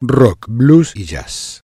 [0.00, 1.62] rock, blues y jazz.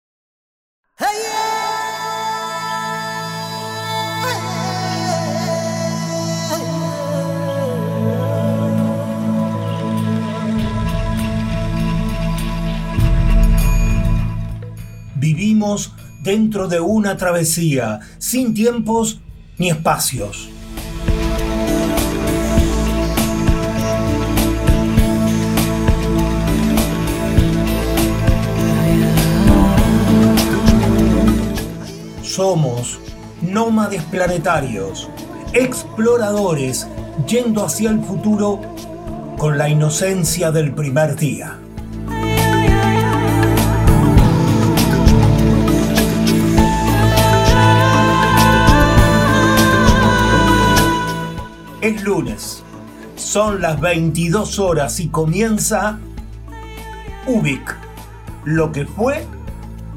[15.14, 19.20] Vivimos dentro de una travesía, sin tiempos
[19.58, 20.55] ni espacios.
[32.36, 33.00] Somos
[33.40, 35.08] nómades planetarios,
[35.54, 36.86] exploradores
[37.26, 38.60] yendo hacia el futuro
[39.38, 41.58] con la inocencia del primer día.
[51.80, 52.62] Es lunes,
[53.16, 55.98] son las 22 horas y comienza
[57.26, 57.74] Ubik,
[58.44, 59.24] lo que fue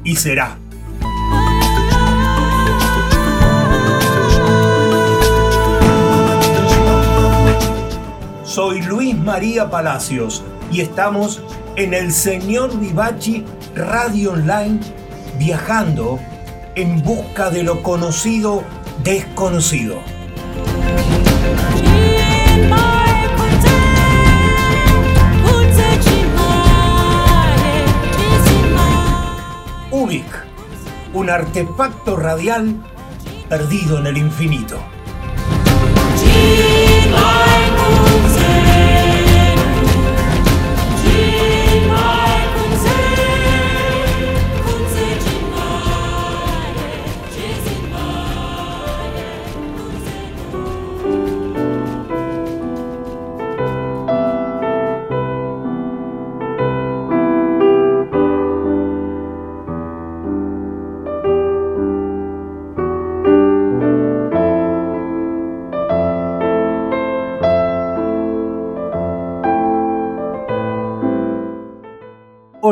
[0.04, 0.56] y será.
[8.50, 11.40] Soy Luis María Palacios y estamos
[11.76, 13.44] en el Señor Vivachi
[13.76, 14.80] Radio Online
[15.38, 16.18] viajando
[16.74, 18.64] en busca de lo conocido
[19.04, 20.00] desconocido.
[29.92, 30.44] Ubik,
[31.14, 32.84] un artefacto radial
[33.48, 34.80] perdido en el infinito.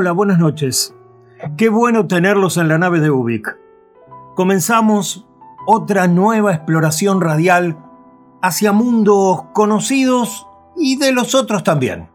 [0.01, 0.95] Hola, buenas noches.
[1.57, 3.59] Qué bueno tenerlos en la nave de Ubik.
[4.37, 5.27] Comenzamos
[5.67, 7.77] otra nueva exploración radial
[8.41, 12.11] hacia mundos conocidos y de los otros también.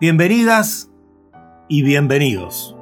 [0.00, 0.90] Bienvenidas
[1.68, 2.74] y bienvenidos.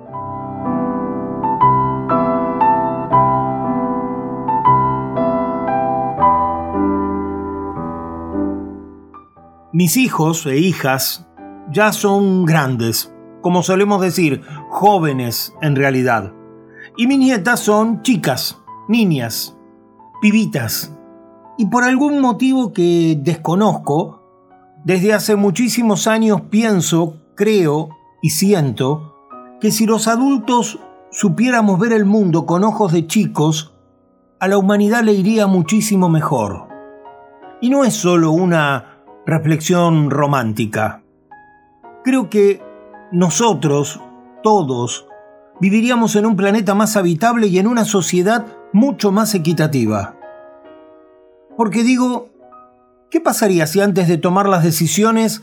[9.72, 11.26] Mis hijos e hijas
[11.72, 13.12] ya son grandes
[13.46, 16.32] como solemos decir, jóvenes en realidad.
[16.96, 19.56] Y mis nietas son chicas, niñas,
[20.20, 20.92] pibitas.
[21.56, 24.20] Y por algún motivo que desconozco,
[24.84, 27.90] desde hace muchísimos años pienso, creo
[28.20, 29.14] y siento
[29.60, 30.80] que si los adultos
[31.12, 33.76] supiéramos ver el mundo con ojos de chicos,
[34.40, 36.66] a la humanidad le iría muchísimo mejor.
[37.60, 41.04] Y no es solo una reflexión romántica.
[42.02, 42.65] Creo que
[43.16, 43.98] nosotros,
[44.42, 45.08] todos,
[45.58, 48.44] viviríamos en un planeta más habitable y en una sociedad
[48.74, 50.16] mucho más equitativa.
[51.56, 52.28] Porque digo,
[53.10, 55.40] ¿qué pasaría si antes de tomar las decisiones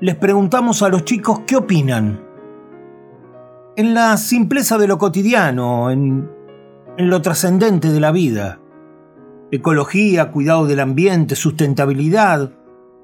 [0.00, 2.24] les preguntamos a los chicos qué opinan?
[3.76, 6.30] En la simpleza de lo cotidiano, en,
[6.96, 8.58] en lo trascendente de la vida.
[9.50, 12.54] Ecología, cuidado del ambiente, sustentabilidad.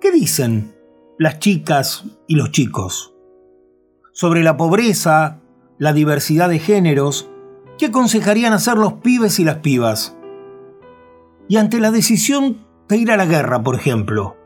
[0.00, 0.74] ¿Qué dicen
[1.18, 3.12] las chicas y los chicos?
[4.18, 5.38] Sobre la pobreza,
[5.78, 7.30] la diversidad de géneros,
[7.78, 10.16] ¿qué aconsejarían hacer los pibes y las pibas?
[11.46, 14.36] Y ante la decisión de ir a la guerra, por ejemplo,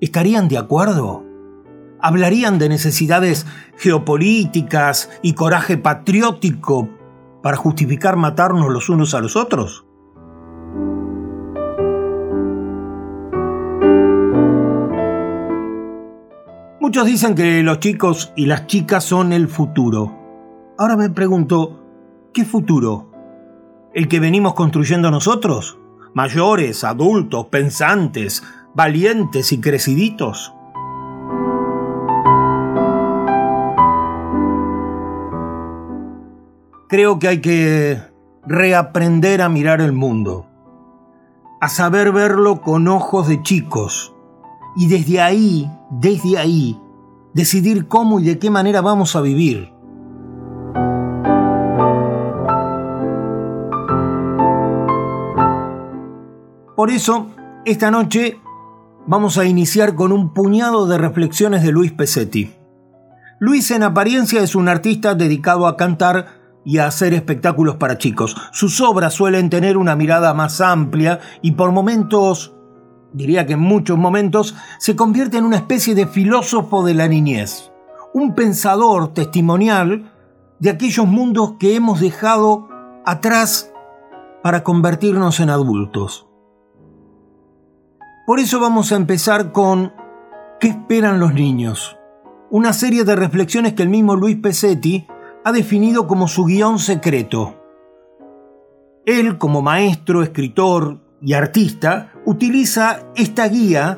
[0.00, 1.24] ¿estarían de acuerdo?
[2.00, 3.44] ¿Hablarían de necesidades
[3.76, 6.88] geopolíticas y coraje patriótico
[7.42, 9.84] para justificar matarnos los unos a los otros?
[16.82, 20.18] Muchos dicen que los chicos y las chicas son el futuro.
[20.76, 21.80] Ahora me pregunto,
[22.34, 23.08] ¿qué futuro?
[23.94, 25.78] ¿El que venimos construyendo nosotros?
[26.12, 28.42] Mayores, adultos, pensantes,
[28.74, 30.52] valientes y creciditos.
[36.88, 38.02] Creo que hay que
[38.44, 40.46] reaprender a mirar el mundo,
[41.60, 44.16] a saber verlo con ojos de chicos,
[44.76, 46.80] y desde ahí, desde ahí,
[47.34, 49.72] decidir cómo y de qué manera vamos a vivir.
[56.76, 57.28] Por eso,
[57.64, 58.40] esta noche
[59.06, 62.54] vamos a iniciar con un puñado de reflexiones de Luis Pesetti.
[63.38, 68.36] Luis en apariencia es un artista dedicado a cantar y a hacer espectáculos para chicos.
[68.52, 72.54] Sus obras suelen tener una mirada más amplia y por momentos,
[73.12, 77.72] diría que en muchos momentos, se convierte en una especie de filósofo de la niñez,
[78.14, 80.12] un pensador testimonial
[80.58, 82.68] de aquellos mundos que hemos dejado
[83.04, 83.72] atrás
[84.42, 86.26] para convertirnos en adultos.
[88.26, 89.92] Por eso vamos a empezar con
[90.62, 91.98] ¿Qué esperan los niños?
[92.48, 95.08] Una serie de reflexiones que el mismo Luis Pesetti
[95.44, 97.56] ha definido como su guion secreto.
[99.04, 103.96] Él, como maestro, escritor y artista, utiliza esta guía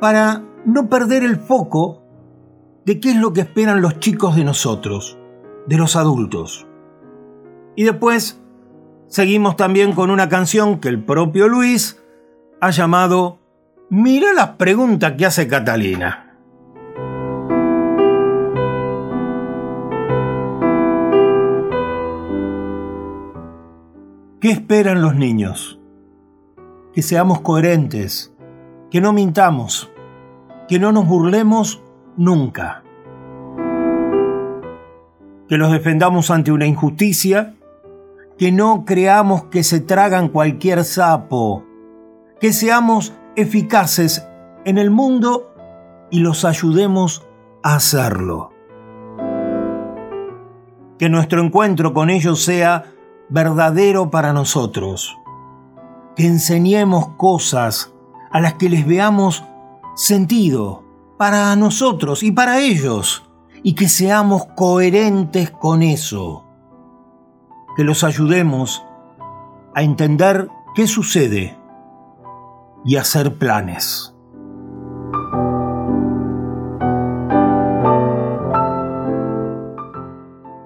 [0.00, 2.02] para no perder el foco
[2.84, 5.16] de qué es lo que esperan los chicos de nosotros,
[5.66, 6.66] de los adultos.
[7.76, 8.40] Y después
[9.06, 12.02] seguimos también con una canción que el propio Luis
[12.60, 13.38] ha llamado
[13.90, 16.36] Mira las preguntas que hace Catalina.
[24.40, 25.80] ¿Qué esperan los niños?
[26.94, 28.32] Que seamos coherentes,
[28.90, 29.90] que no mintamos,
[30.68, 31.82] que no nos burlemos
[32.16, 32.84] nunca,
[35.48, 37.54] que los defendamos ante una injusticia,
[38.38, 41.64] que no creamos que se tragan cualquier sapo,
[42.40, 44.26] que seamos eficaces
[44.64, 45.52] en el mundo
[46.10, 47.26] y los ayudemos
[47.62, 48.52] a hacerlo.
[50.98, 52.84] Que nuestro encuentro con ellos sea
[53.28, 55.16] verdadero para nosotros.
[56.16, 57.92] Que enseñemos cosas
[58.30, 59.44] a las que les veamos
[59.94, 60.82] sentido
[61.16, 63.28] para nosotros y para ellos
[63.62, 66.44] y que seamos coherentes con eso.
[67.76, 68.84] Que los ayudemos
[69.74, 71.56] a entender qué sucede
[72.84, 74.14] y hacer planes.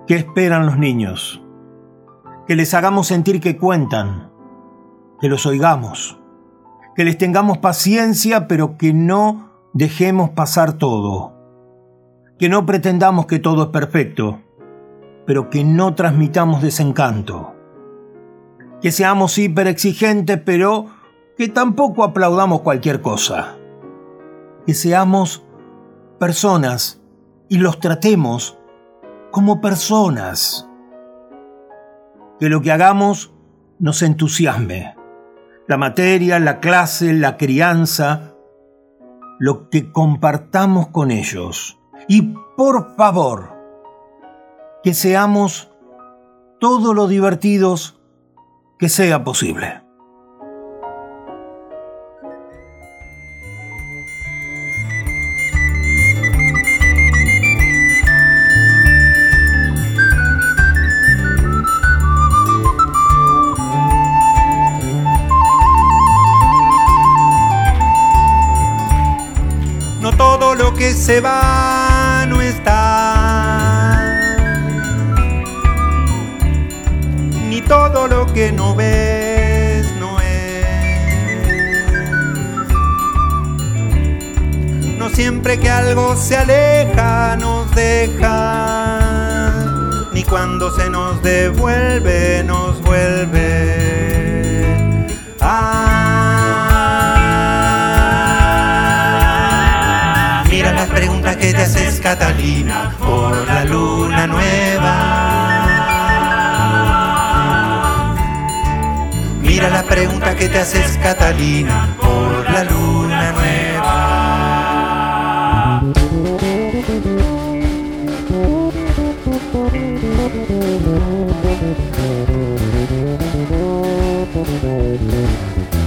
[0.07, 1.43] ¿Qué esperan los niños?
[2.49, 4.31] que les hagamos sentir que cuentan,
[5.21, 6.19] que los oigamos,
[6.95, 11.35] que les tengamos paciencia pero que no dejemos pasar todo,
[12.39, 14.41] que no pretendamos que todo es perfecto,
[15.27, 17.55] pero que no transmitamos desencanto,
[18.81, 20.87] que seamos hiper exigentes pero
[21.37, 23.57] que tampoco aplaudamos cualquier cosa,
[24.67, 25.45] que seamos
[26.19, 27.01] personas
[27.49, 28.59] y los tratemos
[29.31, 30.69] como personas.
[32.39, 33.33] Que lo que hagamos
[33.79, 34.98] nos entusiasme.
[35.69, 38.35] La materia, la clase, la crianza,
[39.39, 41.79] lo que compartamos con ellos.
[42.09, 43.55] Y por favor,
[44.83, 45.71] que seamos
[46.59, 48.01] todo lo divertidos
[48.79, 49.83] que sea posible.
[71.09, 72.77] Se va no está.
[77.49, 80.67] Ni todo lo que no ves no es.
[84.99, 88.99] No siempre que algo se aleja nos deja.
[90.13, 94.08] Ni cuando se nos devuelve nos vuelve.
[101.69, 104.95] Te haces Catalina por la luna nueva.
[109.43, 114.13] Mira la pregunta que te haces Catalina por la luna nueva.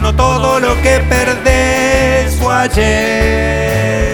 [0.02, 4.11] No todo lo que perdés fue ayer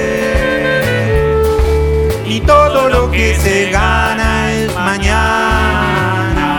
[3.18, 6.50] que se gana es mañana.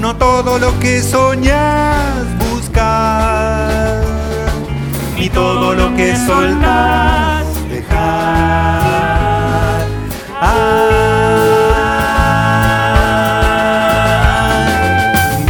[0.00, 4.00] No todo lo que soñas buscar,
[5.16, 9.02] ni todo lo que soltas dejar.
[10.40, 10.76] Ah,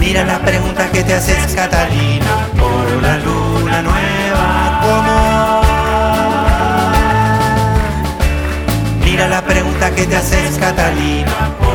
[0.00, 2.15] mira la pregunta que te haces Catalina
[10.06, 11.65] pregunta que te haces Catalina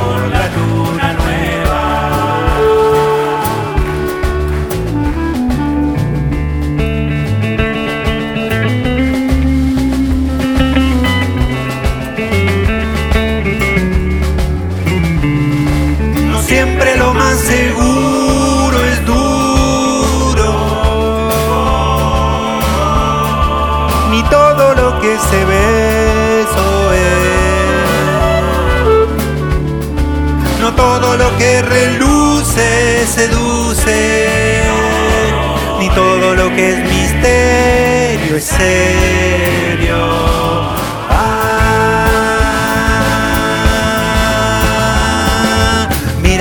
[31.42, 34.64] que reluce seduce.
[35.80, 40.22] Ni todo lo que es misterio es serio.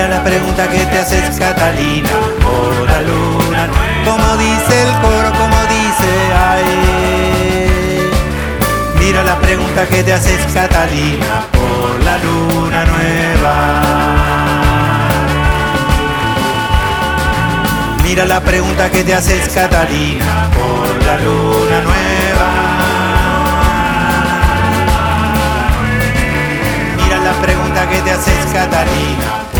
[0.08, 2.10] la pregunta que te haces Catalina
[2.42, 3.68] por la luna,
[4.04, 6.10] como dice el coro, como dice
[6.48, 6.64] ay.
[8.98, 14.59] Mira la pregunta que te haces Catalina por la luna nueva.
[18.20, 22.48] Mira la pregunta que te haces Catalina por la luna nueva.
[27.02, 29.59] Mira la pregunta que te haces Catalina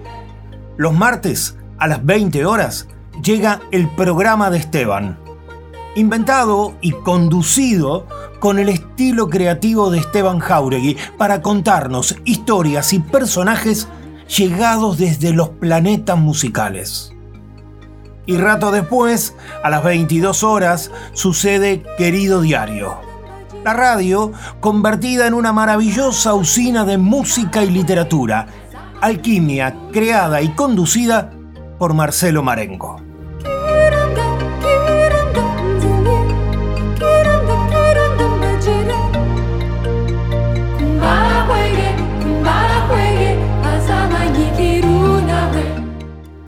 [0.76, 2.88] Los martes a las 20 horas
[3.22, 5.20] llega el programa de Esteban,
[5.96, 8.08] inventado y conducido
[8.40, 13.88] con el estilo creativo de Esteban Jauregui para contarnos historias y personajes
[14.36, 17.14] llegados desde los planetas musicales.
[18.26, 23.07] Y rato después, a las 22 horas, sucede Querido Diario
[23.68, 24.32] la radio
[24.62, 28.48] convertida en una maravillosa usina de música y literatura,
[29.02, 31.32] alquimia creada y conducida
[31.78, 33.02] por Marcelo Marengo.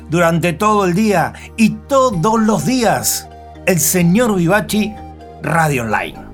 [0.10, 3.28] Durante todo el día y todos los días,
[3.66, 4.96] el señor Vivachi
[5.42, 6.29] Radio Online.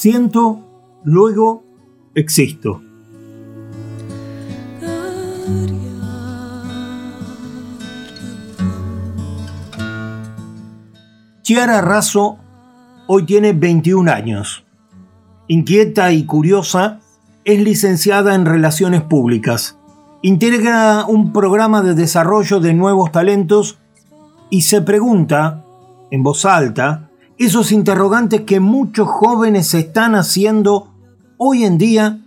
[0.00, 0.60] Siento,
[1.04, 1.62] luego
[2.14, 2.80] existo.
[11.42, 12.38] Chiara Razo
[13.08, 14.64] hoy tiene 21 años.
[15.48, 17.00] Inquieta y curiosa,
[17.44, 19.76] es licenciada en Relaciones Públicas.
[20.22, 23.78] Integra un programa de desarrollo de nuevos talentos
[24.48, 25.62] y se pregunta,
[26.10, 27.09] en voz alta,
[27.46, 30.92] esos interrogantes que muchos jóvenes están haciendo
[31.38, 32.20] hoy en día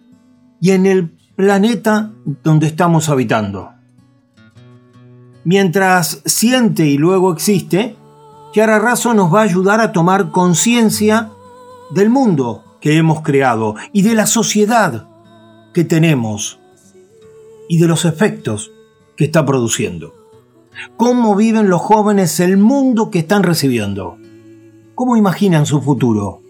[0.60, 2.12] y en el planeta
[2.44, 3.70] donde estamos habitando.
[5.44, 7.96] Mientras siente y luego existe,
[8.54, 11.30] Chiara Razo nos va a ayudar a tomar conciencia
[11.92, 15.08] del mundo que hemos creado y de la sociedad
[15.76, 16.60] que tenemos
[17.70, 18.72] y de los efectos
[19.16, 20.16] que está produciendo.
[20.98, 24.18] ¿Cómo viven los jóvenes el mundo que están recibiendo?
[24.96, 26.42] ¿Cómo imaginan su futuro?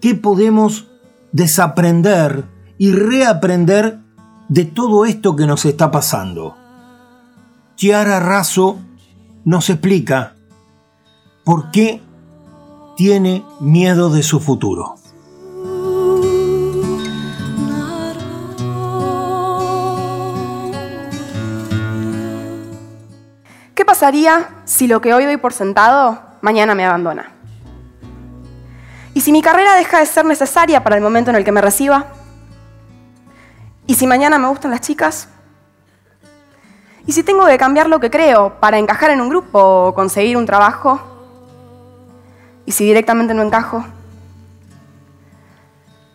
[0.00, 0.88] ¿Qué podemos
[1.32, 2.46] desaprender
[2.78, 3.98] y reaprender
[4.48, 6.56] de todo esto que nos está pasando?
[7.76, 8.78] Chiara Razo
[9.44, 10.36] nos explica
[11.44, 12.00] por qué
[12.96, 14.94] tiene miedo de su futuro.
[23.74, 27.39] ¿Qué pasaría si lo que hoy doy por sentado mañana me abandona?
[29.30, 31.60] ¿Y si mi carrera deja de ser necesaria para el momento en el que me
[31.60, 32.06] reciba?
[33.86, 35.28] ¿Y si mañana me gustan las chicas?
[37.06, 40.36] ¿Y si tengo que cambiar lo que creo para encajar en un grupo o conseguir
[40.36, 41.00] un trabajo?
[42.66, 43.84] ¿Y si directamente no encajo?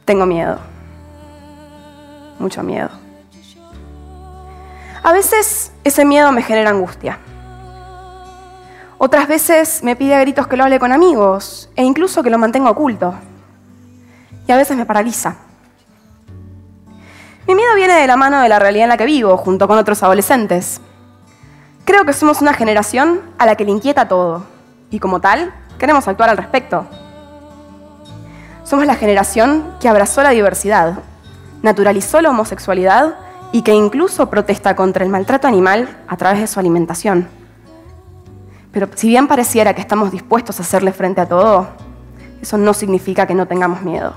[0.03, 0.59] Tengo miedo.
[2.37, 2.89] Mucho miedo.
[5.03, 7.17] A veces ese miedo me genera angustia.
[8.97, 12.37] Otras veces me pide a gritos que lo hable con amigos e incluso que lo
[12.37, 13.13] mantenga oculto.
[14.47, 15.35] Y a veces me paraliza.
[17.47, 19.77] Mi miedo viene de la mano de la realidad en la que vivo, junto con
[19.77, 20.81] otros adolescentes.
[21.83, 24.45] Creo que somos una generación a la que le inquieta todo,
[24.89, 26.87] y como tal, queremos actuar al respecto.
[28.63, 30.99] Somos la generación que abrazó la diversidad,
[31.61, 33.15] naturalizó la homosexualidad
[33.51, 37.27] y que incluso protesta contra el maltrato animal a través de su alimentación.
[38.75, 41.65] Pero si bien pareciera que estamos dispuestos a hacerle frente a todo,
[42.41, 44.13] eso no significa que no tengamos miedo.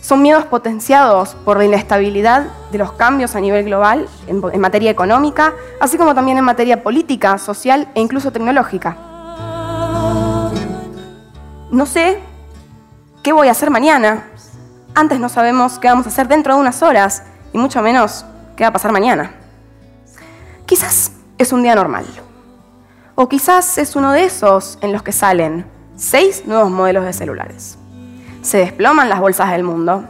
[0.00, 5.52] Son miedos potenciados por la inestabilidad de los cambios a nivel global en, materia económica,
[5.82, 8.96] así como también en materia política, social e incluso tecnológica.
[11.70, 12.22] No sé
[13.22, 14.28] qué voy a hacer mañana.
[14.94, 18.24] Antes no sabemos qué vamos a hacer dentro de unas horas y mucho menos
[18.56, 19.32] qué va a pasar mañana.
[20.64, 22.06] Quizás es un día normal.
[23.20, 27.76] O quizás es uno de esos en los que salen seis nuevos modelos de celulares.
[28.42, 30.04] Se desploman las bolsas del mundo,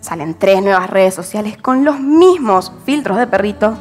[0.00, 3.76] salen tres nuevas redes sociales con los mismos filtros de perrito,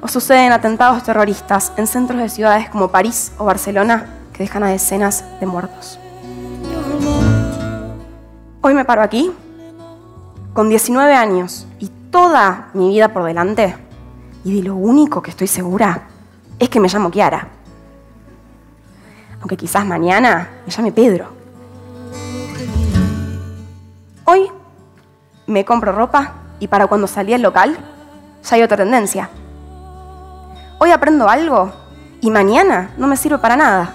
[0.00, 4.68] o suceden atentados terroristas en centros de ciudades como París o Barcelona que dejan a
[4.68, 5.98] decenas de muertos.
[8.60, 9.32] Hoy me paro aquí,
[10.52, 13.74] con 19 años y toda mi vida por delante,
[14.44, 16.07] y de lo único que estoy segura
[16.58, 17.48] es que me llamo Kiara.
[19.40, 21.28] Aunque quizás mañana me llame Pedro.
[24.24, 24.50] Hoy
[25.46, 27.78] me compro ropa y para cuando salí al local
[28.42, 29.30] ya hay otra tendencia.
[30.78, 31.72] Hoy aprendo algo
[32.20, 33.94] y mañana no me sirve para nada.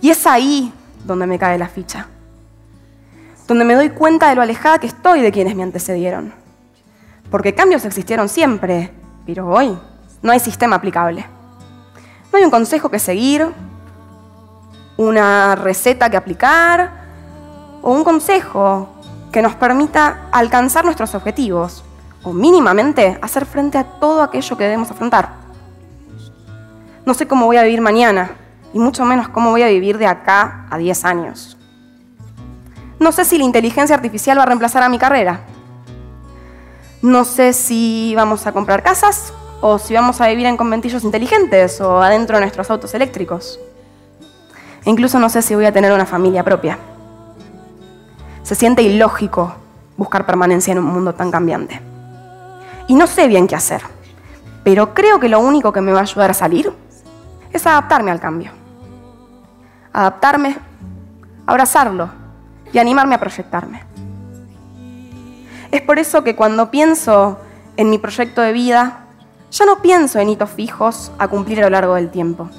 [0.00, 0.72] Y es ahí
[1.04, 2.08] donde me cae la ficha.
[3.46, 6.32] Donde me doy cuenta de lo alejada que estoy de quienes me antecedieron.
[7.30, 8.90] Porque cambios existieron siempre,
[9.26, 9.78] pero hoy
[10.22, 11.26] no hay sistema aplicable.
[12.34, 13.46] No hay un consejo que seguir,
[14.96, 16.90] una receta que aplicar
[17.80, 18.88] o un consejo
[19.30, 21.84] que nos permita alcanzar nuestros objetivos
[22.24, 25.28] o mínimamente hacer frente a todo aquello que debemos afrontar.
[27.06, 28.32] No sé cómo voy a vivir mañana
[28.72, 31.56] y mucho menos cómo voy a vivir de acá a 10 años.
[32.98, 35.42] No sé si la inteligencia artificial va a reemplazar a mi carrera.
[37.00, 39.32] No sé si vamos a comprar casas
[39.66, 43.58] o si vamos a vivir en conventillos inteligentes o adentro de nuestros autos eléctricos.
[44.84, 46.78] Incluso no sé si voy a tener una familia propia.
[48.42, 49.54] Se siente ilógico
[49.96, 51.80] buscar permanencia en un mundo tan cambiante.
[52.88, 53.80] Y no sé bien qué hacer,
[54.64, 56.70] pero creo que lo único que me va a ayudar a salir
[57.50, 58.50] es adaptarme al cambio.
[59.94, 60.58] Adaptarme,
[61.46, 62.10] abrazarlo
[62.70, 63.82] y animarme a proyectarme.
[65.70, 67.38] Es por eso que cuando pienso
[67.78, 69.03] en mi proyecto de vida,
[69.54, 72.50] ya no pienso en hitos fijos a cumplir a lo largo del tiempo,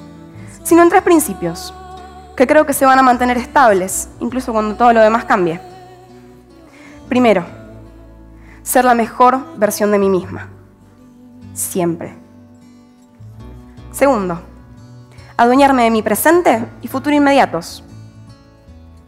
[0.62, 1.74] sino en tres principios
[2.34, 5.60] que creo que se van a mantener estables, incluso cuando todo lo demás cambie.
[7.08, 7.44] Primero,
[8.62, 10.48] ser la mejor versión de mí misma.
[11.52, 12.14] Siempre.
[13.92, 14.40] Segundo,
[15.36, 17.84] adueñarme de mi presente y futuro inmediatos.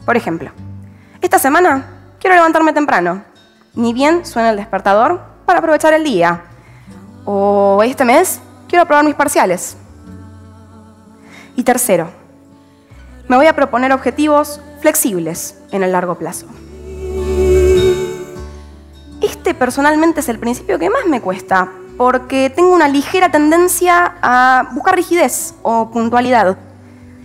[0.05, 0.51] Por ejemplo,
[1.21, 1.85] esta semana
[2.19, 3.23] quiero levantarme temprano,
[3.73, 6.43] ni bien suena el despertador para aprovechar el día.
[7.31, 9.77] O este mes quiero aprobar mis parciales.
[11.55, 12.09] Y tercero,
[13.27, 16.47] me voy a proponer objetivos flexibles en el largo plazo.
[19.21, 24.67] Este personalmente es el principio que más me cuesta, porque tengo una ligera tendencia a
[24.71, 26.57] buscar rigidez o puntualidad,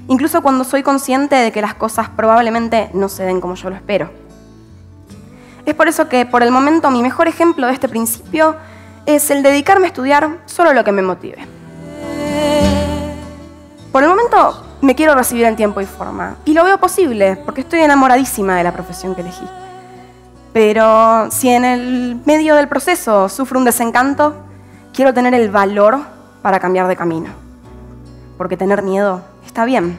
[0.08, 3.76] incluso cuando soy consciente de que las cosas probablemente no se den como yo lo
[3.76, 4.10] espero.
[5.64, 8.54] Es por eso que por el momento mi mejor ejemplo de este principio
[9.06, 11.46] es el dedicarme a estudiar solo lo que me motive.
[13.92, 17.62] Por el momento me quiero recibir en tiempo y forma, y lo veo posible porque
[17.62, 19.46] estoy enamoradísima de la profesión que elegí.
[20.52, 24.34] Pero si en el medio del proceso sufro un desencanto,
[24.92, 25.98] quiero tener el valor
[26.42, 27.30] para cambiar de camino.
[28.38, 29.98] Porque tener miedo está bien.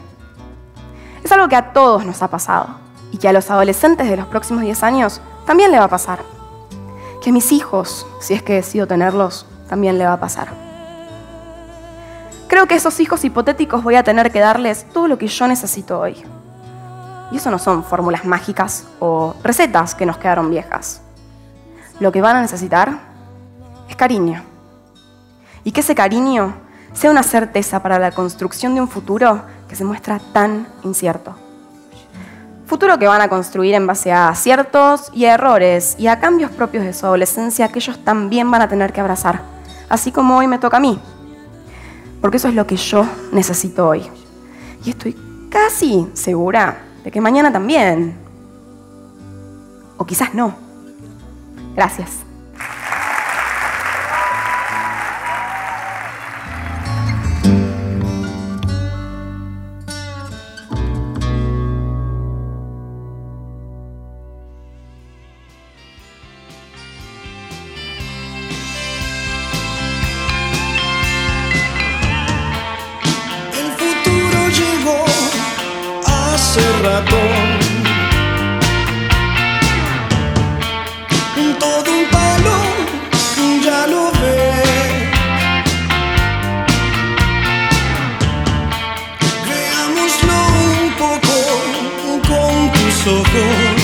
[1.24, 2.68] Es algo que a todos nos ha pasado
[3.12, 6.35] y que a los adolescentes de los próximos 10 años también le va a pasar.
[7.26, 10.50] Que mis hijos, si es que decido tenerlos, también le va a pasar.
[12.48, 16.00] Creo que esos hijos hipotéticos voy a tener que darles todo lo que yo necesito
[16.00, 16.24] hoy.
[17.32, 21.02] Y eso no son fórmulas mágicas o recetas que nos quedaron viejas.
[22.00, 23.00] Lo que van a necesitar
[23.90, 24.44] es cariño.
[25.64, 26.54] Y que ese cariño
[26.94, 31.45] sea una certeza para la construcción de un futuro que se muestra tan incierto.
[32.66, 36.84] Futuro que van a construir en base a aciertos y errores y a cambios propios
[36.84, 39.42] de su adolescencia que ellos también van a tener que abrazar,
[39.88, 41.00] así como hoy me toca a mí.
[42.22, 44.10] Porque eso es lo que yo necesito hoy.
[44.84, 45.16] Y estoy
[45.50, 48.18] casi segura de que mañana también.
[49.98, 50.56] O quizás no.
[51.76, 52.25] Gracias.
[93.08, 93.75] Ojos.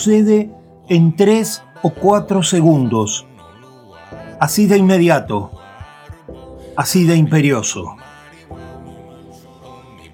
[0.00, 0.50] Sucede
[0.88, 3.26] en tres o cuatro segundos.
[4.40, 5.50] Así de inmediato.
[6.74, 7.96] Así de imperioso.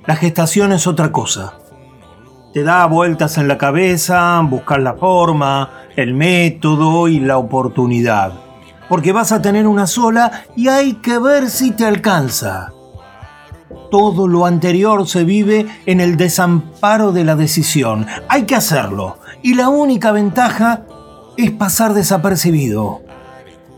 [0.04, 1.58] La gestación es otra cosa.
[2.52, 8.32] Te da vueltas en la cabeza, buscar la forma, el método y la oportunidad.
[8.88, 12.72] Porque vas a tener una sola y hay que ver si te alcanza.
[13.90, 18.06] Todo lo anterior se vive en el desamparo de la decisión.
[18.28, 19.18] Hay que hacerlo.
[19.42, 20.82] Y la única ventaja
[21.36, 23.02] es pasar desapercibido.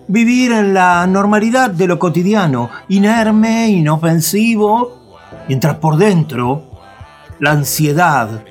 [0.07, 4.99] Vivir en la normalidad de lo cotidiano, inerme, inofensivo,
[5.49, 6.63] mientras por dentro
[7.39, 8.43] la ansiedad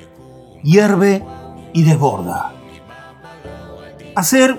[0.62, 1.24] hierve
[1.72, 2.52] y desborda.
[4.14, 4.58] Hacer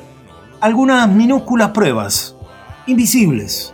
[0.59, 2.35] algunas minúsculas pruebas,
[2.85, 3.73] invisibles,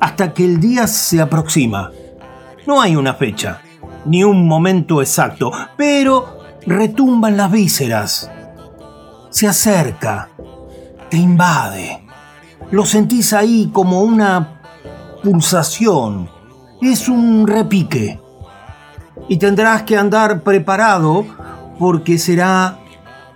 [0.00, 1.90] hasta que el día se aproxima.
[2.66, 3.62] No hay una fecha,
[4.04, 8.30] ni un momento exacto, pero retumban las vísceras.
[9.30, 10.28] Se acerca,
[11.08, 12.06] te invade.
[12.70, 14.60] Lo sentís ahí como una
[15.22, 16.28] pulsación.
[16.80, 18.20] Es un repique.
[19.28, 21.24] Y tendrás que andar preparado
[21.78, 22.78] porque será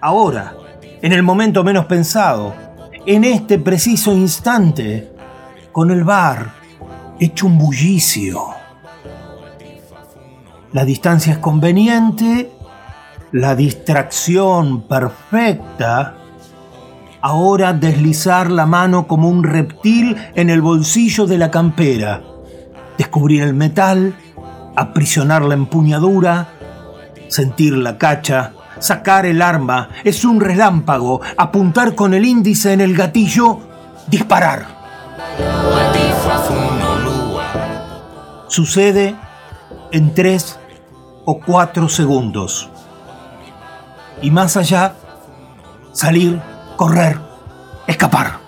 [0.01, 0.55] ahora,
[1.01, 2.55] en el momento menos pensado,
[3.07, 5.13] en este preciso instante,
[5.73, 6.53] con el bar
[7.19, 8.64] hecho un bullicio.
[10.75, 12.51] La distancia es conveniente,
[13.31, 16.15] la distracción perfecta.
[17.21, 22.23] Ahora deslizar la mano como un reptil en el bolsillo de la campera,
[22.99, 24.17] descubrir el metal,
[24.75, 26.49] aprisionar la empuñadura,
[27.29, 32.97] sentir la cacha, sacar el arma, es un relámpago, apuntar con el índice en el
[32.97, 33.61] gatillo,
[34.09, 34.67] disparar.
[38.49, 39.15] Sucede
[39.93, 40.59] en tres
[41.25, 42.69] o cuatro segundos.
[44.23, 44.95] Y más allá,
[45.93, 46.41] salir,
[46.77, 47.19] correr,
[47.87, 48.45] escapar.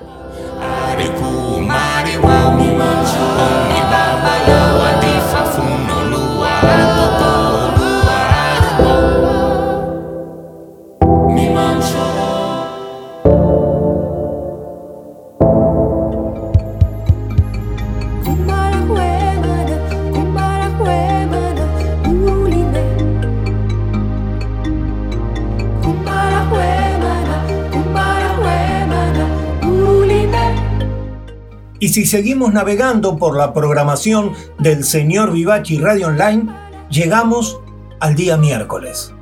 [31.87, 36.53] Y si seguimos navegando por la programación del señor Vivachi Radio Online,
[36.91, 37.61] llegamos
[38.01, 39.15] al día miércoles.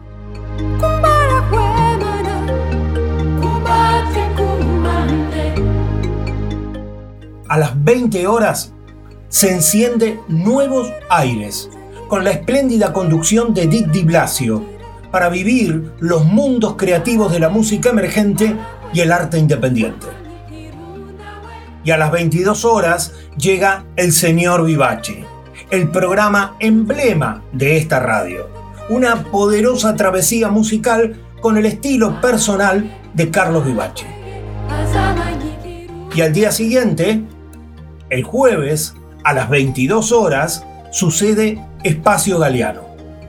[7.49, 8.73] A las 20 horas
[9.29, 11.69] se enciende Nuevos Aires,
[12.09, 14.65] con la espléndida conducción de Dick Di Blasio,
[15.11, 18.57] para vivir los mundos creativos de la música emergente
[18.95, 20.24] y el arte independiente
[21.85, 25.25] y a las 22 horas llega El Señor Vivace,
[25.71, 28.49] el programa emblema de esta radio.
[28.89, 34.07] Una poderosa travesía musical con el estilo personal de Carlos Vivace.
[36.15, 37.23] Y al día siguiente,
[38.09, 38.95] el jueves,
[39.25, 42.83] a las 22 horas, sucede Espacio Galeano.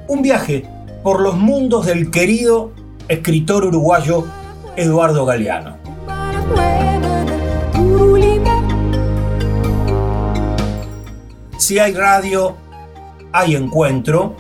[0.08, 0.65] Un viaje
[1.04, 2.72] por los mundos del querido
[3.08, 4.26] escritor uruguayo
[4.76, 5.78] Eduardo Galeano.
[11.58, 12.56] Si hay radio,
[13.32, 14.36] hay encuentro,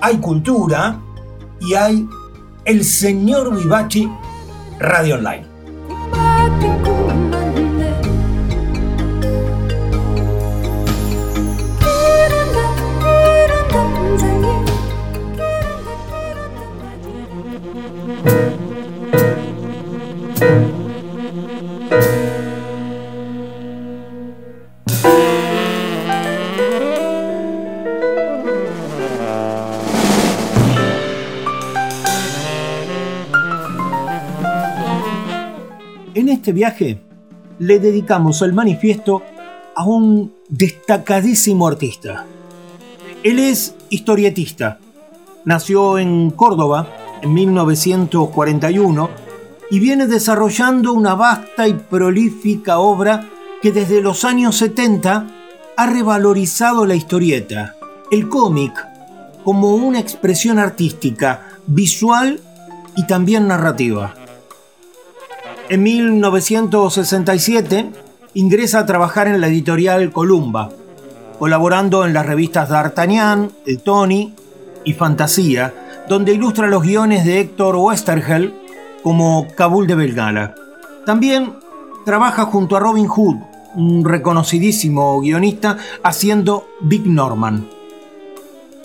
[0.00, 1.00] hay cultura
[1.60, 2.06] y hay
[2.64, 4.08] el señor Vivachi
[4.78, 5.46] Radio Online.
[36.38, 37.00] Este viaje
[37.58, 39.22] le dedicamos el manifiesto
[39.74, 42.26] a un destacadísimo artista.
[43.24, 44.78] Él es historietista.
[45.44, 46.88] Nació en Córdoba
[47.22, 49.10] en 1941
[49.70, 53.28] y viene desarrollando una vasta y prolífica obra
[53.60, 55.26] que desde los años 70
[55.76, 57.74] ha revalorizado la historieta,
[58.12, 58.72] el cómic,
[59.42, 62.40] como una expresión artística, visual
[62.96, 64.14] y también narrativa.
[65.70, 67.90] En 1967
[68.34, 70.68] ingresa a trabajar en la editorial Columba
[71.38, 74.34] colaborando en las revistas D'Artagnan, El Tony
[74.84, 75.72] y Fantasía,
[76.08, 78.54] donde ilustra los guiones de Héctor Westergel
[79.02, 80.54] como Kabul de Belgala.
[81.06, 81.54] También
[82.04, 83.36] trabaja junto a Robin Hood,
[83.76, 87.68] un reconocidísimo guionista, haciendo Big Norman.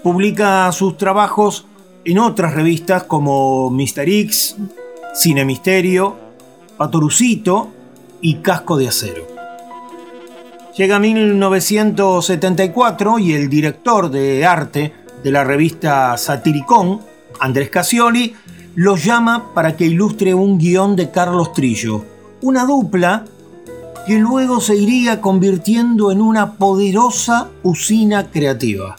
[0.03, 1.65] Publica sus trabajos
[2.05, 4.07] en otras revistas como Mr.
[4.07, 4.57] X,
[5.15, 6.17] Cine Misterio,
[6.77, 7.71] Patorucito
[8.21, 9.27] y Casco de Acero.
[10.75, 17.01] Llega 1974 y el director de arte de la revista Satiricón,
[17.39, 18.33] Andrés Casioli,
[18.75, 22.03] lo llama para que ilustre un guion de Carlos Trillo,
[22.41, 23.25] una dupla
[24.07, 28.95] que luego se iría convirtiendo en una poderosa usina creativa.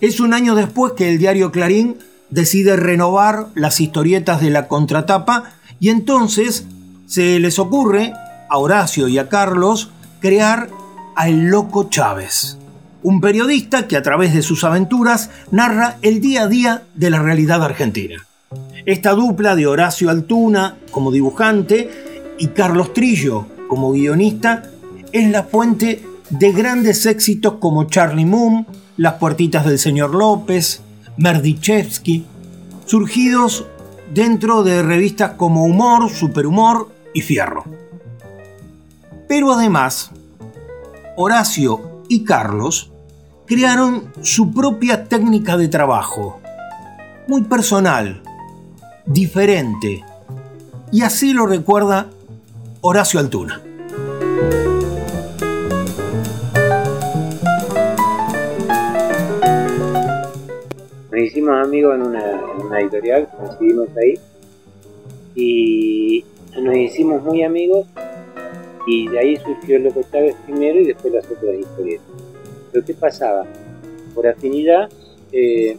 [0.00, 1.96] Es un año después que el diario Clarín
[2.30, 6.68] decide renovar las historietas de la contratapa y entonces
[7.14, 8.12] se les ocurre
[8.50, 10.68] a Horacio y a Carlos crear
[11.14, 12.58] a El Loco Chávez,
[13.04, 17.22] un periodista que a través de sus aventuras narra el día a día de la
[17.22, 18.26] realidad argentina.
[18.84, 21.88] Esta dupla de Horacio Altuna como dibujante
[22.36, 24.64] y Carlos Trillo como guionista
[25.12, 30.82] es la fuente de grandes éxitos como Charlie Moon, Las puertitas del señor López,
[31.16, 32.24] Merdichevsky,
[32.86, 33.66] surgidos
[34.12, 37.64] dentro de revistas como Humor, Superhumor y Fierro.
[39.26, 40.10] Pero además,
[41.16, 42.92] Horacio y Carlos
[43.46, 46.40] crearon su propia técnica de trabajo,
[47.26, 48.22] muy personal,
[49.06, 50.04] diferente,
[50.92, 52.08] y así lo recuerda
[52.80, 53.60] Horacio Altuna.
[61.10, 64.14] Nos hicimos amigos en una, editorial, coincidimos ahí
[65.34, 66.24] y
[66.62, 67.86] nos hicimos muy amigos
[68.86, 72.00] y de ahí surgió Loco Chávez primero y después las otras historias.
[72.72, 73.46] Pero ¿qué pasaba?
[74.14, 74.88] Por afinidad
[75.32, 75.76] eh,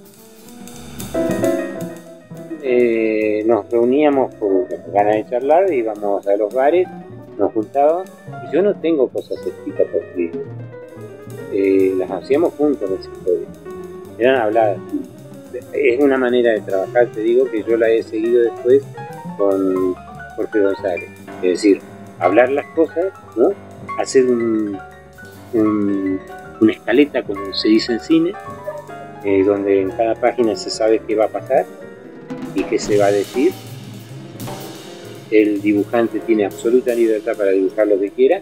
[2.64, 6.88] eh, nos reuníamos por ganas de charlar, íbamos a los bares,
[7.38, 8.10] nos juntábamos
[8.48, 10.32] y yo no tengo cosas escritas por ti.
[11.54, 13.50] Eh, las hacíamos juntos las historias,
[14.18, 14.80] eran habladas.
[15.72, 18.84] Es una manera de trabajar, te digo, que yo la he seguido después
[19.38, 19.96] con
[20.36, 21.10] Jorge González.
[21.42, 21.82] Es decir,
[22.20, 23.54] hablar las cosas, ¿no?
[23.98, 24.78] hacer un,
[25.54, 28.34] una escaleta, como se dice en cine,
[29.24, 31.66] eh, donde en cada página se sabe qué va a pasar
[32.54, 33.52] y qué se va a decir.
[35.32, 38.42] El dibujante tiene absoluta libertad para dibujar lo que quiera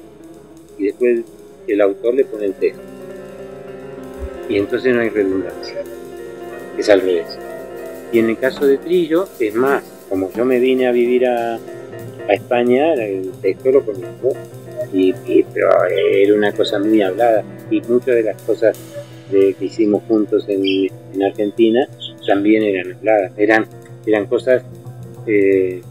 [0.77, 1.21] y después
[1.67, 2.81] el autor le pone el texto.
[4.49, 5.81] Y entonces no hay redundancia.
[6.77, 7.27] Es al revés.
[8.11, 11.57] Y en el caso de Trillo, es más, como yo me vine a vivir a,
[12.27, 14.33] a España, el texto lo conozco,
[14.91, 15.13] y,
[15.53, 18.77] pero era una cosa muy hablada, y muchas de las cosas
[19.29, 20.63] que hicimos juntos en,
[21.23, 21.87] Argentina
[22.25, 23.67] también eran habladas, eran,
[24.05, 24.63] eran cosas
[25.27, 25.81] eh,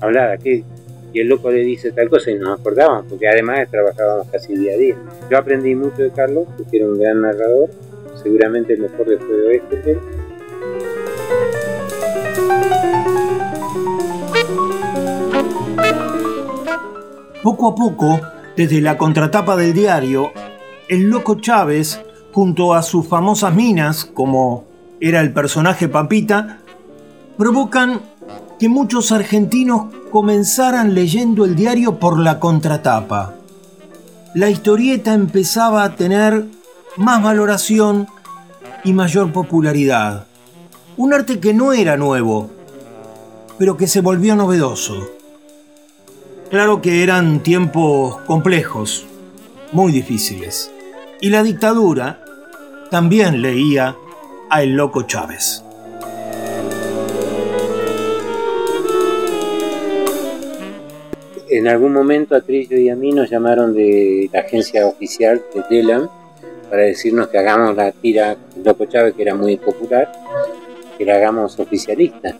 [0.00, 0.64] habladas, que
[1.12, 4.74] y el loco le dice tal cosa y nos acordábamos, porque además trabajábamos casi día
[4.74, 4.96] a día.
[5.30, 7.70] Yo aprendí mucho de Carlos, porque era un gran narrador,
[8.22, 9.98] seguramente el mejor después de oeste.
[17.42, 18.20] Poco a poco,
[18.54, 20.32] desde la contratapa del diario,
[20.88, 22.00] el loco Chávez,
[22.32, 24.64] junto a sus famosas minas, como
[25.00, 26.58] era el personaje Papita,
[27.38, 28.02] provocan
[28.58, 33.34] que muchos argentinos comenzaran leyendo el diario por la contratapa.
[34.34, 36.44] La historieta empezaba a tener
[36.98, 38.06] más valoración
[38.84, 40.26] y mayor popularidad.
[40.98, 42.50] Un arte que no era nuevo,
[43.58, 45.19] pero que se volvió novedoso.
[46.50, 49.06] Claro que eran tiempos complejos,
[49.70, 50.68] muy difíciles.
[51.20, 52.24] Y la dictadura
[52.90, 53.94] también leía
[54.48, 55.62] a El Loco Chávez.
[61.48, 65.62] En algún momento a Trillo y a mí nos llamaron de la agencia oficial de
[65.62, 66.08] Telam
[66.68, 70.10] para decirnos que hagamos la tira Loco Chávez, que era muy popular,
[70.98, 72.36] que la hagamos oficialista.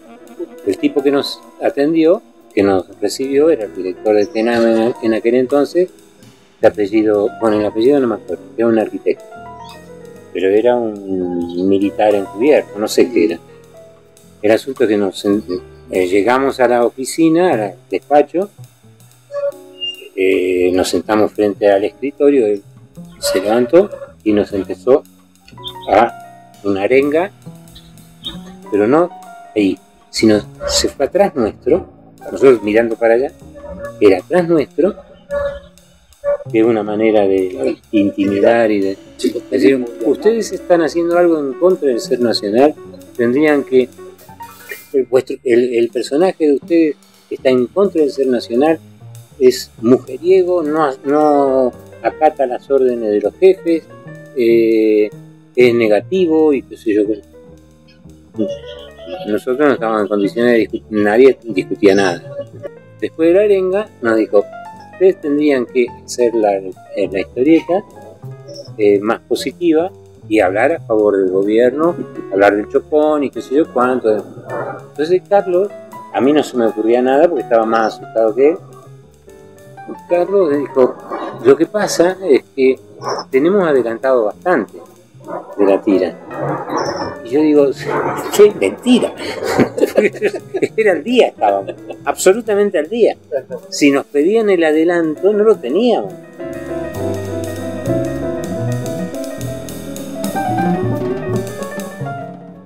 [0.67, 2.21] El tipo que nos atendió
[2.55, 5.91] que nos recibió era el director de TENAM en, aquel entonces,
[6.61, 9.25] de apellido, bueno, el apellido no me acuerdo, era un arquitecto,
[10.33, 13.39] pero era un militar encubierto, no sé qué era.
[14.43, 18.51] El asunto es que nos eh, llegamos a la oficina, al despacho,
[20.17, 22.63] eh, nos sentamos frente al escritorio, él
[23.19, 23.91] se levantó
[24.25, 25.03] y nos empezó
[25.91, 27.31] a una arenga,
[28.71, 29.11] pero no
[29.55, 29.79] ahí,
[30.09, 32.00] sino se fue atrás nuestro
[32.31, 33.33] nosotros mirando para allá,
[34.01, 34.95] era atrás nuestro,
[36.51, 38.99] que es una manera de intimidar y de...
[39.51, 42.75] Decir, ustedes están haciendo algo en contra del ser nacional,
[43.17, 43.89] tendrían que...
[44.93, 46.97] El, vuestro- el- el personaje de ustedes
[47.29, 48.81] que está en contra del ser nacional
[49.39, 53.85] es mujeriego, no, no acata las órdenes de los jefes,
[54.37, 55.09] eh,
[55.55, 57.03] es negativo y qué sé yo.
[57.07, 57.21] qué.
[59.27, 62.23] Nosotros no estábamos en condiciones de discutir, nadie discutía nada.
[63.01, 64.45] Después de la arenga nos dijo,
[64.93, 67.85] ustedes tendrían que hacer la, eh, la historieta
[68.77, 69.91] eh, más positiva
[70.29, 71.95] y hablar a favor del gobierno,
[72.33, 74.25] hablar del chocón y qué sé yo cuánto.
[74.91, 75.69] Entonces Carlos,
[76.13, 78.59] a mí no se me ocurría nada porque estaba más asustado que él.
[80.09, 80.95] Carlos dijo,
[81.45, 82.79] lo que pasa es que
[83.31, 84.79] tenemos adelantado bastante
[85.57, 86.15] de la tira.
[87.25, 87.71] Y yo digo,
[88.37, 89.15] qué mentira.
[90.77, 91.75] Era al día, estábamos,
[92.05, 93.17] absolutamente al día.
[93.69, 96.13] Si nos pedían el adelanto, no lo teníamos.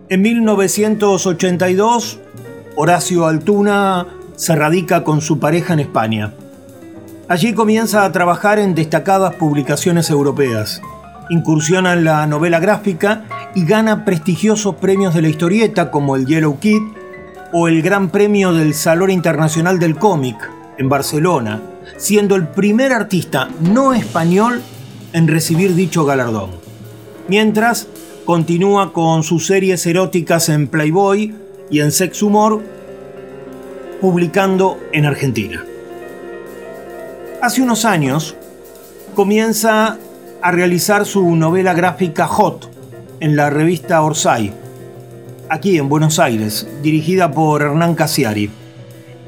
[0.09, 2.21] En 1982,
[2.77, 4.07] Horacio Altuna
[4.37, 6.35] se radica con su pareja en España.
[7.27, 10.83] Allí comienza a trabajar en destacadas publicaciones europeas.
[11.31, 16.59] Incursiona en la novela gráfica y gana prestigiosos premios de la historieta como el Yellow
[16.59, 16.83] Kid
[17.53, 20.37] o el Gran Premio del Salón Internacional del Cómic
[20.77, 21.63] en Barcelona,
[21.97, 24.61] siendo el primer artista no español
[25.13, 26.51] en recibir dicho galardón.
[27.29, 27.87] Mientras,
[28.25, 31.35] continúa con sus series eróticas en Playboy
[31.71, 32.63] y en Sex Humor,
[34.01, 35.65] publicando en Argentina.
[37.41, 38.35] Hace unos años
[39.15, 39.99] comienza
[40.45, 42.71] a realizar su novela gráfica Hot
[43.21, 44.53] en la revista Orsay,
[45.49, 48.51] aquí en Buenos Aires, dirigida por Hernán Casiari,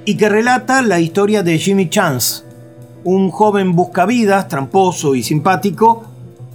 [0.05, 2.43] y que relata la historia de Jimmy Chance,
[3.03, 6.05] un joven buscavidas, tramposo y simpático,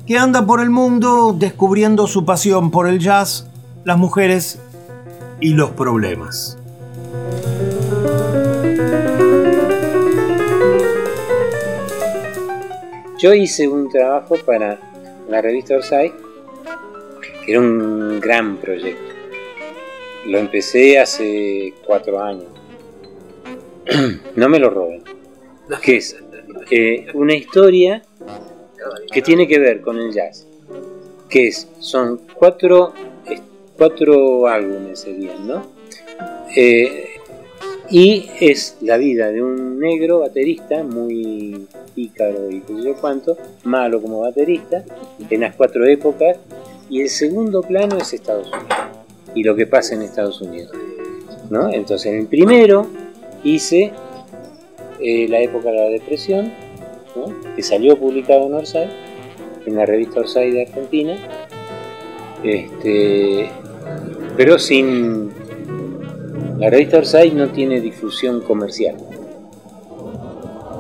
[0.06, 3.48] que anda por el mundo descubriendo su pasión por el jazz,
[3.84, 4.60] las mujeres
[5.40, 6.61] y los problemas.
[13.22, 14.80] Yo hice un trabajo para
[15.30, 16.12] la revista Orsay,
[17.46, 19.14] que era un gran proyecto.
[20.26, 22.48] Lo empecé hace cuatro años.
[24.36, 25.04] no me lo roben.
[25.84, 26.18] Que es
[26.72, 28.02] eh, una historia
[29.12, 30.48] que tiene que ver con el jazz.
[31.30, 32.92] Que es, son cuatro,
[33.78, 35.68] cuatro álbumes serían, ¿no?
[36.56, 37.11] Eh,
[37.92, 44.02] y es la vida de un negro baterista muy pícaro y qué sé cuánto, malo
[44.02, 44.84] como baterista,
[45.30, 46.38] en las cuatro épocas,
[46.90, 48.78] y el segundo plano es Estados Unidos,
[49.36, 50.72] y lo que pasa en Estados Unidos.
[51.50, 51.70] ¿no?
[51.70, 52.88] Entonces, en el primero
[53.44, 53.92] hice
[55.02, 56.54] eh, la época de la depresión,
[57.58, 58.90] que salió publicado en Orsay,
[59.66, 61.18] en la revista Orsay de Argentina,
[62.42, 63.50] este,
[64.38, 65.41] pero sin
[66.62, 68.96] la revista Orsay no tiene difusión comercial,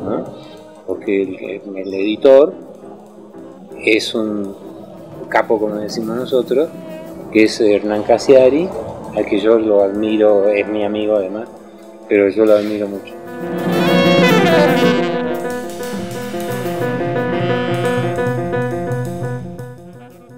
[0.05, 0.25] ¿no?
[0.86, 2.53] porque el, el editor
[3.84, 4.55] es un
[5.27, 6.69] capo, como decimos nosotros,
[7.32, 8.69] que es Hernán Casiari,
[9.15, 11.49] al que yo lo admiro, es mi amigo además,
[12.07, 13.15] pero yo lo admiro mucho.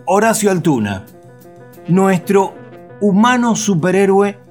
[0.05, 1.05] Horacio Altuna,
[1.89, 2.53] nuestro
[3.01, 4.42] humano superhéroe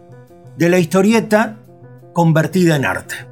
[0.56, 1.56] de la historieta
[2.12, 3.31] convertida en arte.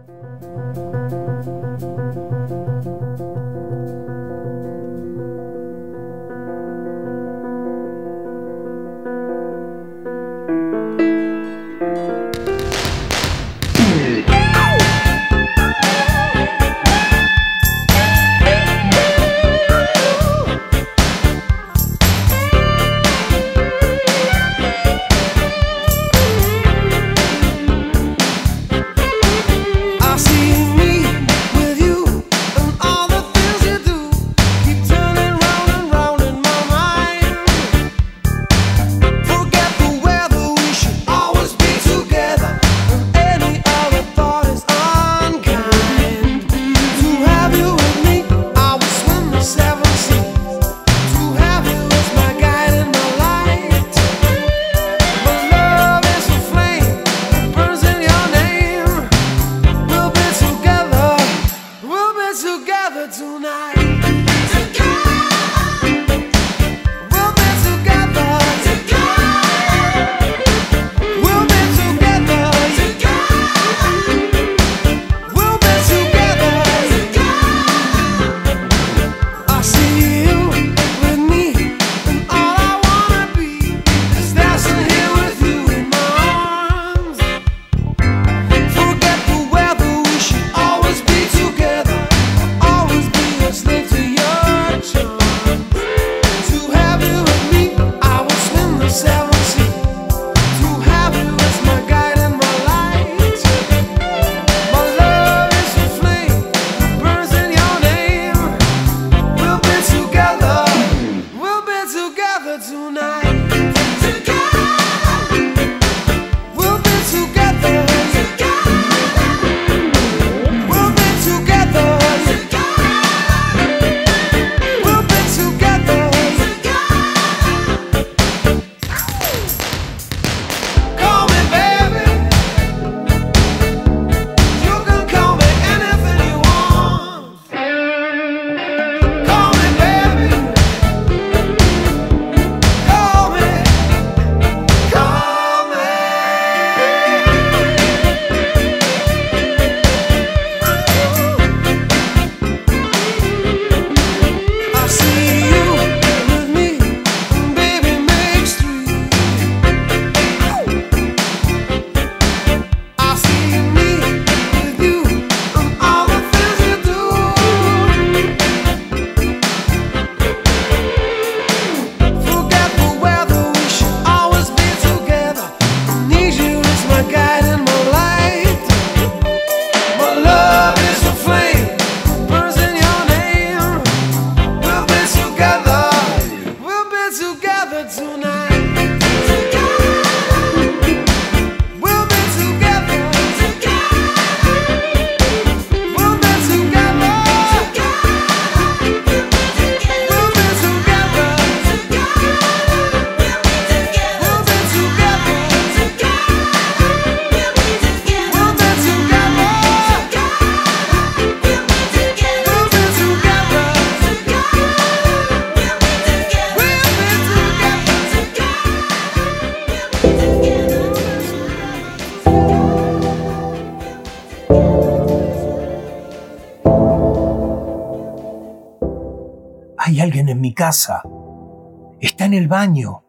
[232.00, 233.02] Está en el baño.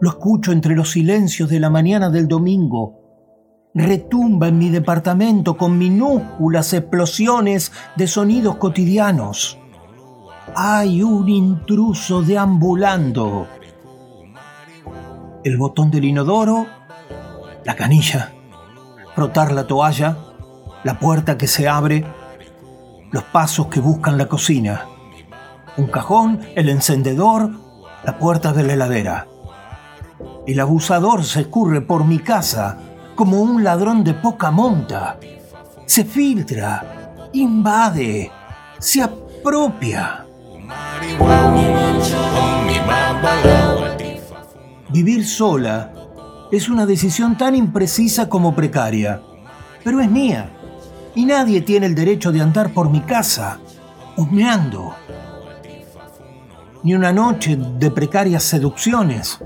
[0.00, 3.68] Lo escucho entre los silencios de la mañana del domingo.
[3.74, 9.58] Retumba en mi departamento con minúsculas explosiones de sonidos cotidianos.
[10.54, 13.46] Hay un intruso deambulando.
[15.44, 16.66] El botón del inodoro,
[17.64, 18.32] la canilla,
[19.14, 20.16] frotar la toalla,
[20.82, 22.06] la puerta que se abre,
[23.12, 24.95] los pasos que buscan la cocina
[25.76, 27.50] un cajón, el encendedor,
[28.04, 29.26] la puerta de la heladera.
[30.46, 32.78] El abusador se escurre por mi casa
[33.14, 35.18] como un ladrón de poca monta.
[35.86, 38.30] Se filtra, invade,
[38.78, 40.24] se apropia.
[44.90, 45.92] Vivir sola
[46.52, 49.20] es una decisión tan imprecisa como precaria,
[49.82, 50.50] pero es mía
[51.14, 53.58] y nadie tiene el derecho de andar por mi casa,
[54.16, 54.94] humeando
[56.86, 59.40] ni una noche de precarias seducciones,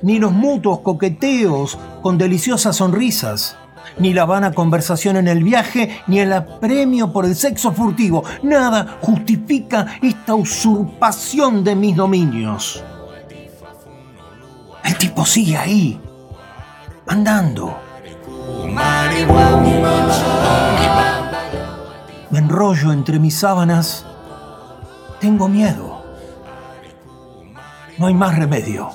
[0.00, 3.58] ni los mutuos coqueteos con deliciosas sonrisas,
[3.98, 8.24] ni la vana conversación en el viaje, ni el apremio por el sexo furtivo.
[8.42, 12.82] Nada justifica esta usurpación de mis dominios.
[14.82, 16.00] El tipo sigue ahí,
[17.08, 17.76] andando.
[22.30, 24.06] Me enrollo entre mis sábanas.
[25.20, 25.95] Tengo miedo.
[27.98, 28.90] No hay más remedio.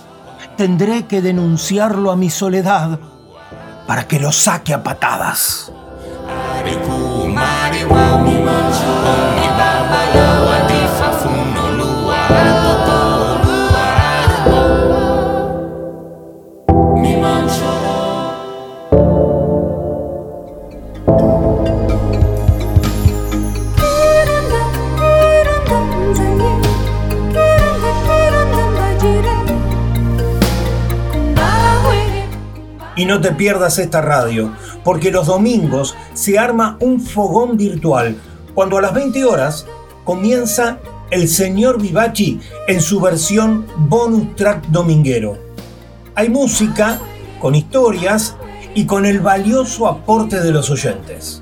[0.57, 2.99] Tendré que denunciarlo a mi soledad
[3.87, 5.71] para que lo saque a patadas.
[33.01, 38.15] Y no te pierdas esta radio, porque los domingos se arma un fogón virtual,
[38.53, 39.65] cuando a las 20 horas
[40.03, 40.77] comienza
[41.09, 45.39] el señor Vivachi en su versión bonus track dominguero.
[46.13, 46.99] Hay música,
[47.39, 48.35] con historias
[48.75, 51.41] y con el valioso aporte de los oyentes.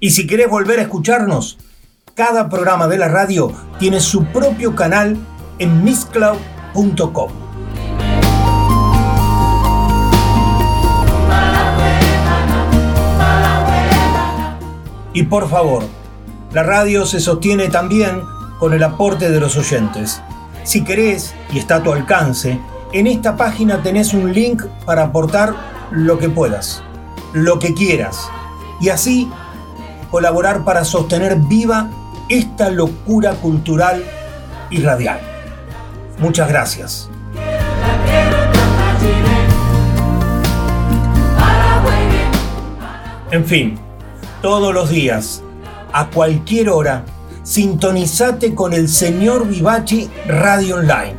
[0.00, 1.56] Y si querés volver a escucharnos,
[2.14, 5.16] cada programa de la radio tiene su propio canal
[5.58, 7.30] en misscloud.com.
[15.14, 15.84] Y por favor,
[16.52, 18.20] La radio se sostiene también
[18.58, 20.20] con el aporte de los oyentes.
[20.64, 22.60] Si querés, y está a tu alcance,
[22.92, 25.54] en esta página tenés un link para aportar
[25.90, 26.82] lo que puedas,
[27.32, 28.28] lo que quieras,
[28.82, 29.30] y así
[30.10, 31.88] colaborar para sostener viva
[32.32, 34.02] esta locura cultural
[34.70, 35.20] y radial.
[36.18, 37.10] Muchas gracias.
[43.30, 43.78] En fin,
[44.40, 45.42] todos los días,
[45.92, 47.04] a cualquier hora,
[47.42, 51.16] sintonizate con el señor Vivachi Radio Online.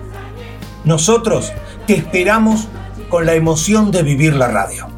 [0.83, 1.53] Nosotros
[1.85, 2.67] te esperamos
[3.09, 4.92] con la emoción de vivir la radio.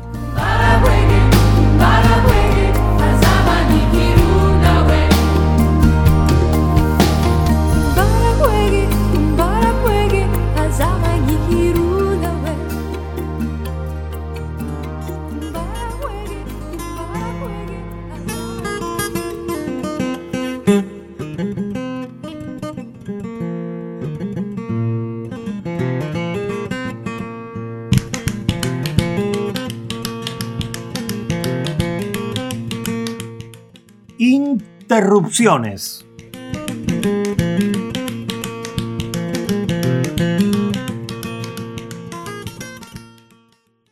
[34.97, 36.05] Interrupciones.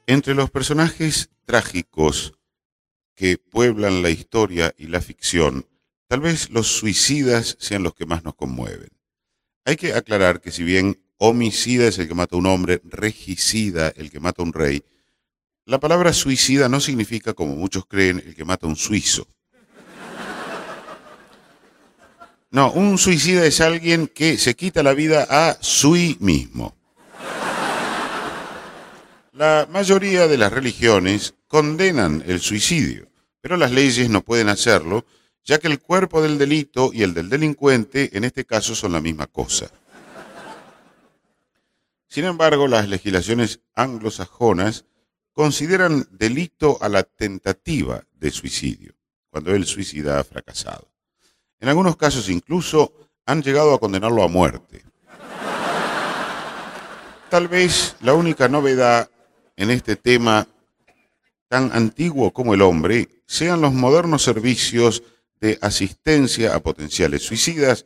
[0.07, 2.35] Entre los personajes trágicos
[3.15, 5.67] que pueblan la historia y la ficción,
[6.07, 8.87] tal vez los suicidas sean los que más nos conmueven.
[9.65, 13.89] Hay que aclarar que si bien homicida es el que mata a un hombre, regicida
[13.97, 14.85] el que mata a un rey,
[15.65, 19.27] la palabra suicida no significa, como muchos creen, el que mata a un suizo.
[22.53, 26.75] No, un suicida es alguien que se quita la vida a sí mismo.
[29.31, 33.09] La mayoría de las religiones condenan el suicidio,
[33.41, 35.03] pero las leyes no pueden hacerlo,
[35.43, 39.01] ya que el cuerpo del delito y el del delincuente en este caso son la
[39.01, 39.71] misma cosa.
[42.07, 44.85] Sin embargo, las legislaciones anglosajonas
[45.31, 48.93] consideran delito a la tentativa de suicidio,
[49.31, 50.92] cuando el suicida ha fracasado.
[51.63, 52.91] En algunos casos incluso
[53.25, 54.83] han llegado a condenarlo a muerte.
[57.29, 59.09] Tal vez la única novedad
[59.55, 60.45] en este tema
[61.47, 65.03] tan antiguo como el hombre sean los modernos servicios
[65.39, 67.85] de asistencia a potenciales suicidas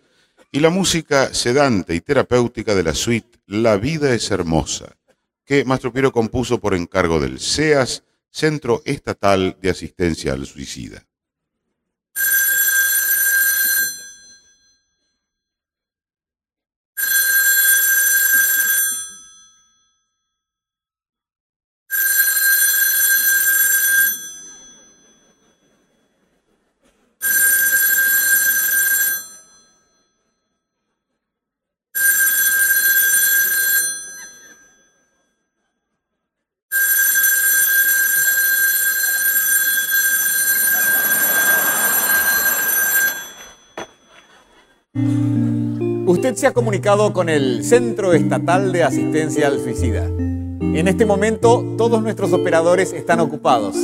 [0.52, 4.98] y la música sedante y terapéutica de la suite La vida es hermosa,
[5.46, 8.02] que Mastro Piero compuso por encargo del CEAS,
[8.32, 11.08] Centro Estatal de Asistencia al Suicida.
[46.08, 50.06] Usted se ha comunicado con el Centro Estatal de Asistencia al Suicida.
[50.06, 53.76] En este momento todos nuestros operadores están ocupados.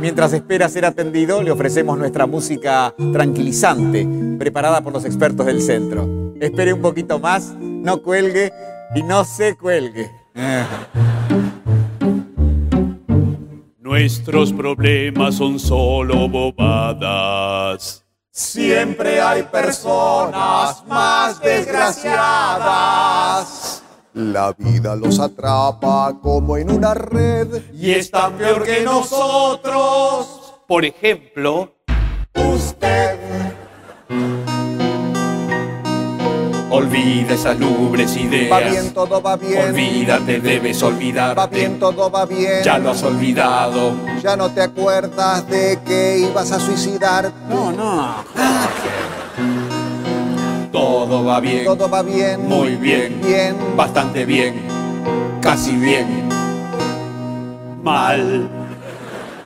[0.00, 6.34] Mientras espera ser atendido, le ofrecemos nuestra música tranquilizante, preparada por los expertos del centro.
[6.40, 8.52] Espere un poquito más, no cuelgue
[8.96, 10.10] y no se cuelgue.
[13.78, 18.07] Nuestros problemas son solo bobadas.
[18.38, 23.82] Siempre hay personas más desgraciadas.
[24.14, 30.54] La vida los atrapa como en una red Y están peor que nosotros.
[30.68, 31.74] Por ejemplo,
[32.36, 33.17] usted.
[36.88, 38.50] Olvida esas lubres ideas.
[38.50, 39.68] Va bien, todo va bien.
[39.68, 41.34] Olvídate, debes olvidarte.
[41.34, 42.62] Va bien, todo va bien.
[42.64, 43.92] Ya lo has olvidado.
[44.22, 47.30] Ya no te acuerdas de que ibas a suicidar.
[47.48, 48.14] No, no.
[50.72, 51.64] Todo va bien.
[51.64, 52.48] Todo va bien.
[52.48, 53.20] Muy bien.
[53.22, 53.56] Bien.
[53.76, 54.54] Bastante bien.
[55.42, 56.28] Casi bien.
[57.82, 58.48] Mal.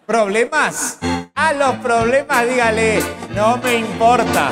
[0.07, 0.99] ¿Problemas?
[1.35, 3.01] A los problemas dígale,
[3.35, 4.51] no me importa.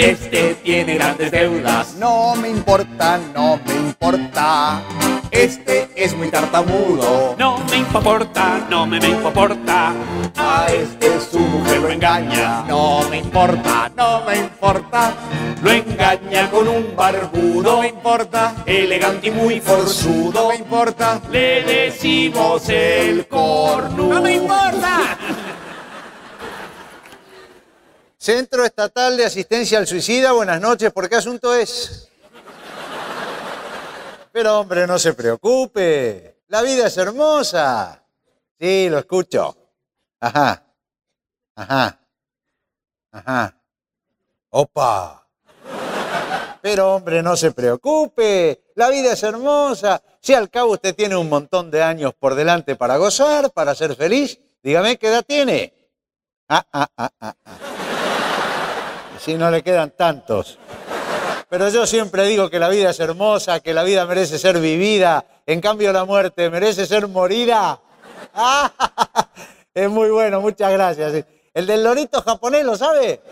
[0.00, 1.94] Este tiene grandes deudas.
[1.98, 4.80] No me importa, no me importa.
[5.30, 7.36] Este es muy tartamudo.
[7.38, 9.92] No me importa, no me, me importa.
[10.38, 12.64] A este su mujer lo engaña.
[12.66, 15.12] No me importa, no me importa.
[15.62, 17.62] Lo engaña con un barbudo.
[17.62, 20.48] No me importa, Elegante y muy no forzudo.
[20.48, 21.20] me importa.
[21.30, 24.08] Le decimos el cornu.
[24.08, 25.18] ¡No me importa!
[28.20, 32.10] Centro Estatal de Asistencia al Suicida, buenas noches, ¿por qué asunto es?
[34.30, 38.04] Pero hombre, no se preocupe, la vida es hermosa.
[38.60, 39.56] Sí, lo escucho.
[40.20, 40.62] Ajá,
[41.54, 41.98] ajá,
[43.10, 43.56] ajá.
[44.50, 45.26] Opa.
[46.60, 50.02] Pero hombre, no se preocupe, la vida es hermosa.
[50.20, 53.96] Si al cabo usted tiene un montón de años por delante para gozar, para ser
[53.96, 55.72] feliz, dígame qué edad tiene.
[56.50, 57.79] Ah, ah, ah, ah, ah.
[59.22, 60.58] Si no le quedan tantos.
[61.48, 65.24] Pero yo siempre digo que la vida es hermosa, que la vida merece ser vivida,
[65.46, 67.80] en cambio la muerte merece ser morida.
[69.72, 71.24] Es muy bueno, muchas gracias.
[71.54, 73.22] El del lorito japonés, ¿lo sabe?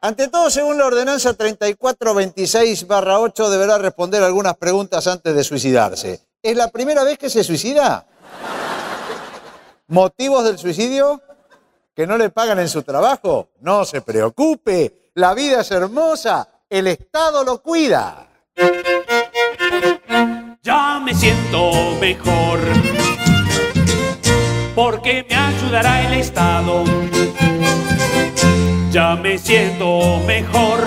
[0.00, 6.22] Ante todo, según la ordenanza 3426-8, deberá responder algunas preguntas antes de suicidarse.
[6.42, 8.04] ¿Es la primera vez que se suicida?
[9.86, 11.22] ¿Motivos del suicidio?
[12.00, 13.50] ¿Que no le pagan en su trabajo?
[13.60, 18.26] No se preocupe, la vida es hermosa, el Estado lo cuida.
[20.62, 21.70] Ya me siento
[22.00, 22.58] mejor,
[24.74, 26.84] porque me ayudará el Estado
[28.90, 30.80] ya me siento mejor.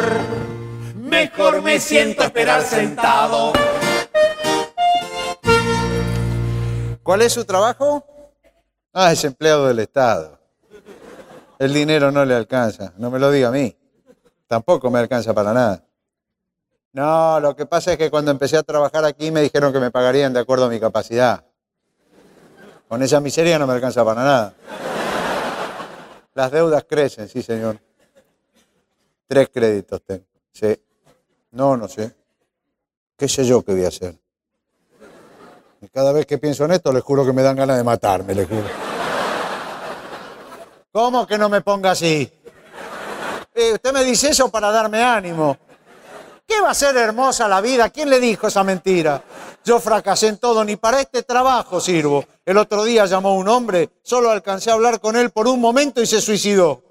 [0.96, 3.54] Mejor me siento esperar sentado.
[7.04, 8.04] ¿Cuál es su trabajo?
[8.92, 10.43] Ah, es empleado del Estado.
[11.64, 12.92] El dinero no le alcanza.
[12.98, 13.74] No me lo diga a mí.
[14.48, 15.82] Tampoco me alcanza para nada.
[16.92, 19.90] No, lo que pasa es que cuando empecé a trabajar aquí me dijeron que me
[19.90, 21.46] pagarían de acuerdo a mi capacidad.
[22.90, 24.54] Con esa miseria no me alcanza para nada.
[26.34, 27.80] Las deudas crecen, sí, señor.
[29.26, 30.26] Tres créditos tengo.
[30.52, 30.78] Sí.
[31.52, 32.14] No, no sé.
[33.16, 34.20] ¿Qué sé yo qué voy a hacer?
[35.94, 38.50] Cada vez que pienso en esto, les juro que me dan ganas de matarme, les
[38.50, 38.93] juro.
[40.94, 42.32] ¿Cómo que no me ponga así?
[43.56, 45.58] Eh, usted me dice eso para darme ánimo.
[46.46, 47.90] ¿Qué va a ser hermosa la vida?
[47.90, 49.24] ¿Quién le dijo esa mentira?
[49.66, 52.24] Yo fracasé en todo, ni para este trabajo sirvo.
[52.46, 56.00] El otro día llamó un hombre, solo alcancé a hablar con él por un momento
[56.00, 56.84] y se suicidó.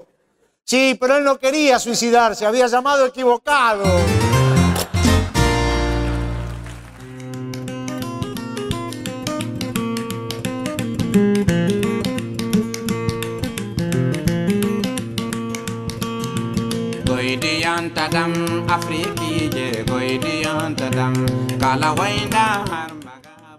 [0.64, 3.84] Sí, pero él no quería suicidarse, había llamado equivocado.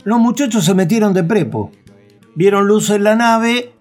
[0.03, 1.71] Los muchachos se metieron de prepo,
[2.35, 3.73] vieron luz en la nave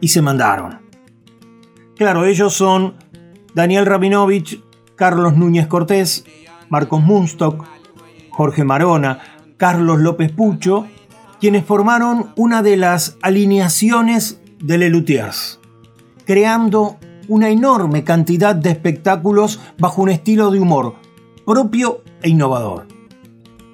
[0.00, 0.80] y se mandaron.
[1.96, 2.94] Claro, ellos son
[3.54, 4.62] Daniel Rabinovich,
[4.96, 6.24] Carlos Núñez Cortés,
[6.68, 7.64] Marcos Munstock,
[8.30, 9.20] Jorge Marona,
[9.56, 10.86] Carlos López Pucho,
[11.40, 15.60] quienes formaron una de las alineaciones de Lelutiers,
[16.26, 16.98] creando
[17.32, 20.96] una enorme cantidad de espectáculos bajo un estilo de humor
[21.46, 22.86] propio e innovador.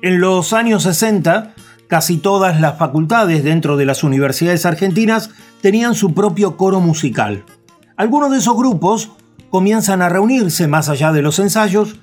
[0.01, 1.55] En los años 60,
[1.89, 5.31] casi todas las facultades dentro de las universidades argentinas
[5.61, 7.45] tenían su propio coro musical.
[7.97, 9.11] Algunos de esos grupos
[9.51, 11.97] comienzan a reunirse más allá de los ensayos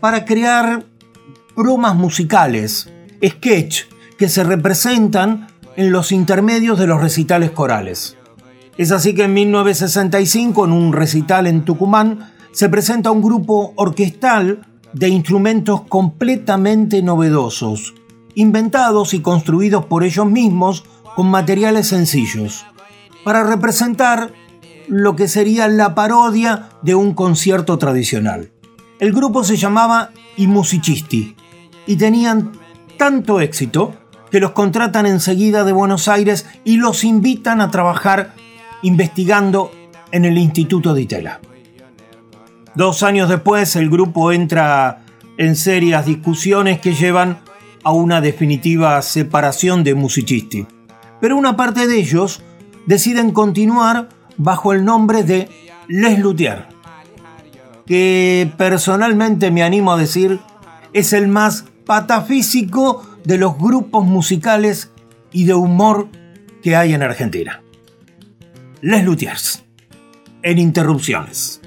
[0.00, 0.84] para crear
[1.56, 2.92] bromas musicales,
[3.24, 3.84] sketch,
[4.18, 5.46] que se representan
[5.76, 8.16] en los intermedios de los recitales corales.
[8.78, 14.66] Es así que en 1965, en un recital en Tucumán, se presenta un grupo orquestal
[14.92, 17.94] de instrumentos completamente novedosos,
[18.34, 22.66] inventados y construidos por ellos mismos con materiales sencillos,
[23.24, 24.32] para representar
[24.88, 28.50] lo que sería la parodia de un concierto tradicional.
[29.00, 31.34] El grupo se llamaba I Musicisti
[31.86, 32.52] y tenían
[32.98, 33.94] tanto éxito
[34.30, 38.34] que los contratan enseguida de Buenos Aires y los invitan a trabajar
[38.82, 39.70] investigando
[40.12, 41.40] en el Instituto de Itela.
[42.74, 45.02] Dos años después el grupo entra
[45.38, 47.38] en serias discusiones que llevan
[47.82, 50.66] a una definitiva separación de Musicisti.
[51.20, 52.42] Pero una parte de ellos
[52.86, 55.48] deciden continuar bajo el nombre de
[55.88, 56.64] Les Luthiers,
[57.86, 60.40] que personalmente me animo a decir
[60.92, 64.90] es el más patafísico de los grupos musicales
[65.32, 66.08] y de humor
[66.62, 67.62] que hay en Argentina.
[68.88, 69.64] Les Luthiers,
[70.44, 71.60] en interrupciones.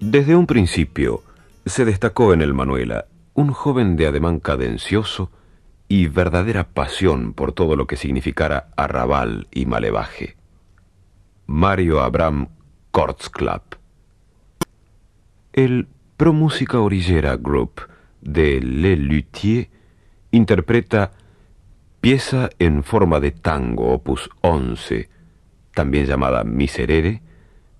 [0.00, 1.22] Desde un principio,
[1.66, 3.04] se destacó en el Manuela
[3.34, 5.30] un joven de ademán cadencioso
[5.86, 10.34] y verdadera pasión por todo lo que significara arrabal y malevaje.
[11.46, 12.48] Mario Abraham
[12.90, 13.74] Kortzklapp.
[15.52, 15.86] El
[16.20, 17.80] Pro Música Orillera Group
[18.20, 19.70] de Le Luthier,
[20.30, 21.12] interpreta
[22.02, 25.08] pieza en forma de tango, opus 11,
[25.72, 27.22] también llamada Miserere,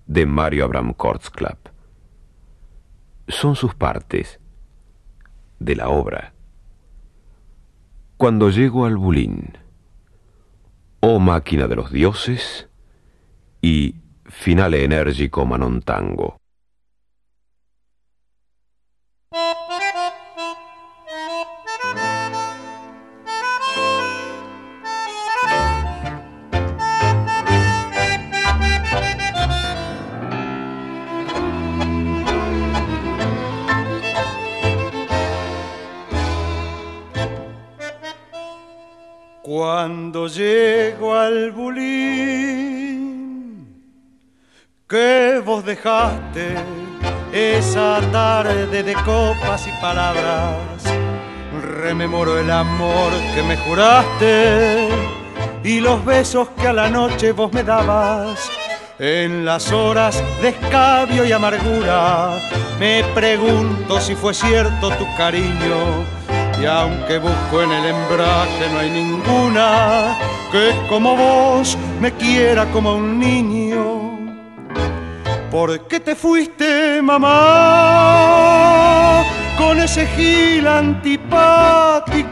[0.07, 1.67] de Mario Abraham Kortzklapp.
[3.27, 4.39] Son sus partes
[5.59, 6.33] de la obra.
[8.17, 9.55] Cuando llego al Bulín,
[10.99, 12.67] oh máquina de los dioses,
[13.61, 16.40] y finale enérgico Manon Tango.
[39.53, 41.83] Cuando llego al bulín
[44.87, 46.55] que vos dejaste
[47.33, 50.81] esa tarde de copas y palabras,
[51.83, 54.87] rememoro el amor que me juraste
[55.65, 58.49] y los besos que a la noche vos me dabas.
[58.99, 62.39] En las horas de escabio y amargura,
[62.79, 66.20] me pregunto si fue cierto tu cariño
[66.61, 70.15] y aunque busco en el embrague no hay ninguna
[70.51, 74.19] que como vos me quiera como un niño.
[75.49, 78.03] ¿Por qué te fuiste, mamá,
[79.57, 82.29] con ese gil antipático?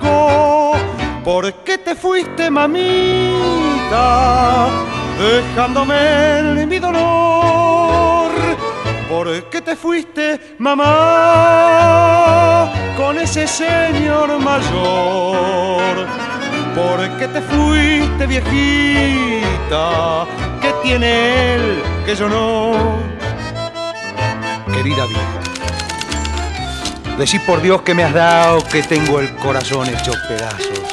[1.23, 3.07] ¿Por qué te fuiste, mamita,
[5.19, 7.58] dejándome en mi dolor?
[9.09, 16.05] ¿Por qué te fuiste, mamá, con ese señor mayor?
[16.75, 20.27] ¿Por qué te fuiste, viejita?
[20.61, 22.99] ¿Qué tiene él que yo no?
[24.71, 25.39] Querida vieja,
[27.17, 30.83] decí por Dios que me has dado que tengo el corazón hecho pedazos.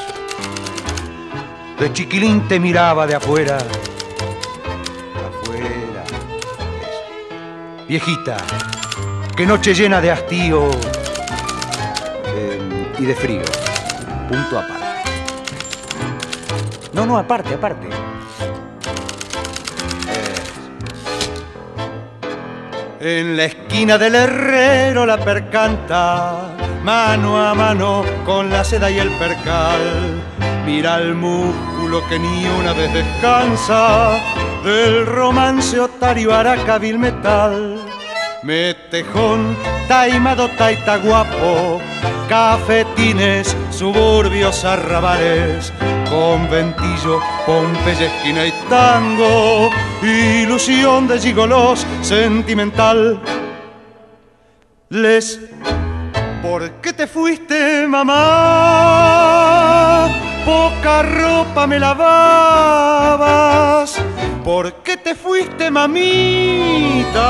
[1.78, 3.58] De chiquilín te miraba de afuera
[7.88, 8.36] Viejita,
[9.36, 10.70] qué noche llena de hastío
[12.34, 13.42] eh, y de frío.
[14.28, 14.84] Punto aparte.
[16.92, 17.88] No, no, aparte, aparte.
[22.98, 29.10] En la esquina del herrero la percanta, mano a mano con la seda y el
[29.10, 30.35] percal.
[30.66, 34.20] Mira el músculo que ni una vez descansa,
[34.64, 37.80] del romance otario aracabil metal.
[38.42, 39.56] Metejón,
[39.86, 41.80] taimado, taita guapo,
[42.28, 45.72] cafetines, suburbios, arrabales,
[46.10, 49.70] conventillo, Pompeya, esquina y tango,
[50.02, 53.20] ilusión de gigolos, sentimental.
[54.88, 55.38] Les,
[56.42, 59.36] ¿por qué te fuiste, mamá?
[60.46, 63.26] Poca ropa me lavabas.
[64.44, 67.24] ¿Por qué te fuiste, mamita?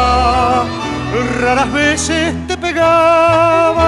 [1.41, 3.87] Raras veces te pegaba.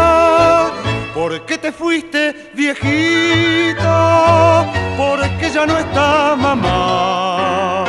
[1.15, 3.85] ¿Por qué te fuiste, viejita?
[4.97, 7.85] Porque ya no está mamá.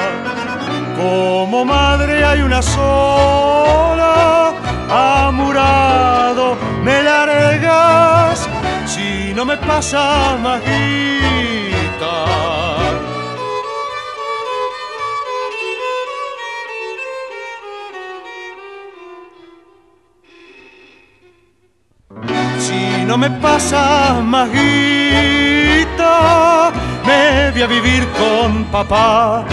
[0.98, 4.56] Como madre hay una sola,
[4.90, 8.19] amurado me largas si
[9.40, 12.16] no me pasa majita.
[22.66, 26.14] Si no me pasa majita,
[27.08, 29.46] me voy a vivir con papá.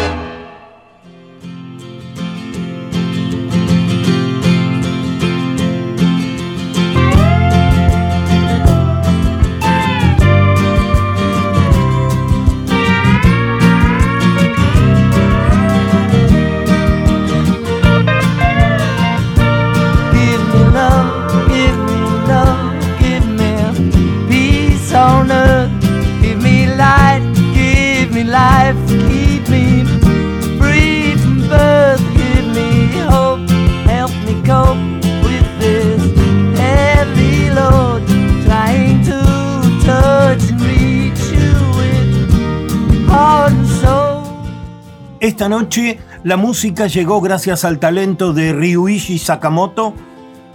[45.26, 49.92] Esta noche la música llegó gracias al talento de Ryuichi Sakamoto,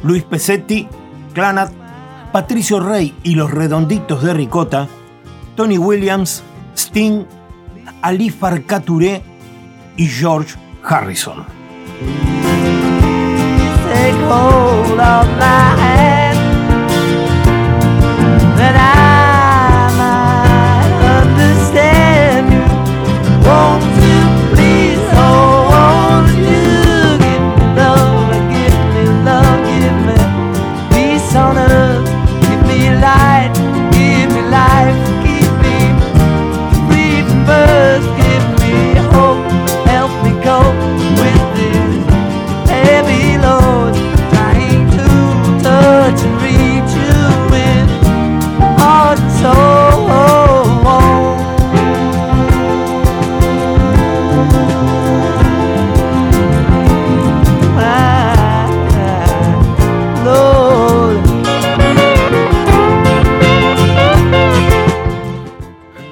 [0.02, 0.88] Luis Pesetti,
[1.34, 1.74] Clanat,
[2.32, 4.88] Patricio Rey y los redonditos de Ricota,
[5.58, 6.42] Tony Williams,
[6.74, 7.26] Sting,
[8.02, 8.82] Ali Farka
[9.98, 10.56] y George
[10.86, 11.46] Harrison.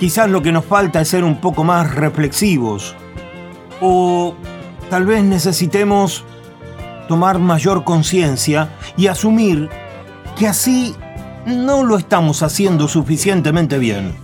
[0.10, 2.96] Quizás lo que nos falta es ser un poco más reflexivos.
[3.80, 4.34] O
[4.90, 6.26] tal vez necesitemos
[7.08, 9.70] tomar mayor conciencia y asumir
[10.36, 10.96] que así
[11.46, 14.16] no lo estamos haciendo suficientemente bien.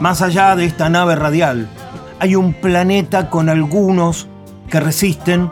[0.00, 1.68] Más allá de esta nave radial,
[2.18, 4.26] hay un planeta con algunos
[4.70, 5.50] que resisten,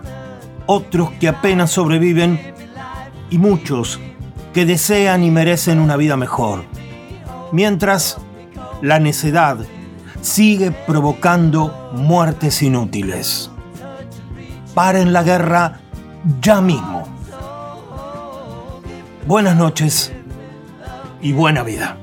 [0.65, 2.41] otros que apenas sobreviven
[3.29, 4.01] y muchos
[4.55, 6.65] que desean y merecen una vida mejor.
[7.53, 8.17] Mientras
[8.83, 9.59] la necedad
[10.21, 13.51] sigue provocando muertes inútiles.
[14.75, 15.81] Paren la guerra
[16.41, 17.05] ya mismo.
[19.27, 20.13] Buenas noches
[21.23, 21.97] y buena vida.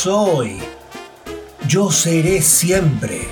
[0.00, 0.58] Soy.
[1.68, 3.28] Yo seré siempre.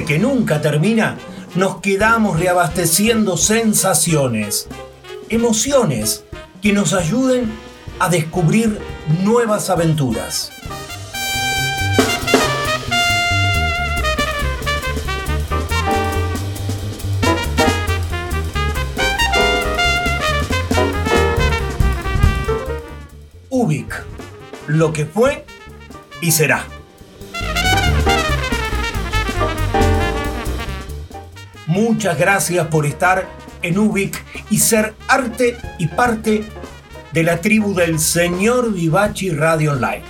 [0.00, 1.18] Que nunca termina,
[1.54, 4.66] nos quedamos reabasteciendo sensaciones,
[5.28, 6.24] emociones
[6.62, 7.52] que nos ayuden
[7.98, 8.78] a descubrir
[9.22, 10.50] nuevas aventuras.
[23.50, 23.94] Ubik,
[24.68, 25.44] lo que fue
[26.22, 26.64] y será.
[31.66, 33.26] Muchas gracias por estar
[33.62, 36.44] en Ubik y ser arte y parte
[37.12, 40.02] de la tribu del señor Vivachi Radio Online.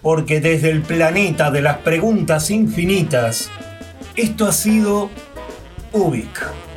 [0.00, 3.50] Porque desde el planeta de las preguntas infinitas,
[4.16, 5.10] esto ha sido
[5.92, 6.71] Ubik.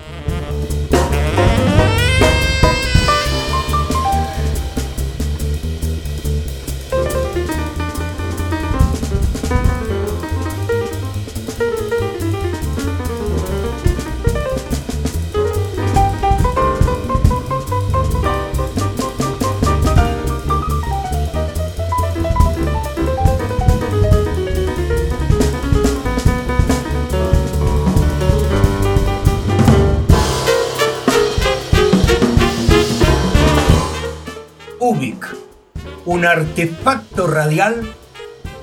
[36.16, 37.94] un artefacto radial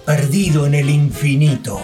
[0.07, 1.79] perdido en el infinito.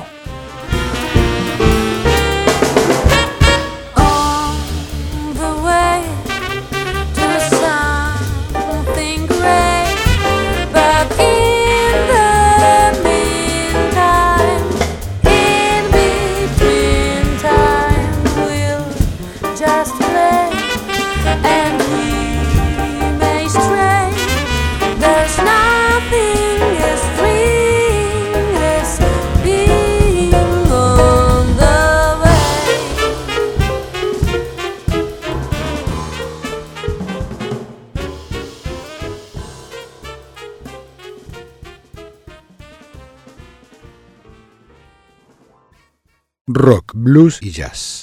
[47.08, 47.97] blues y jazz.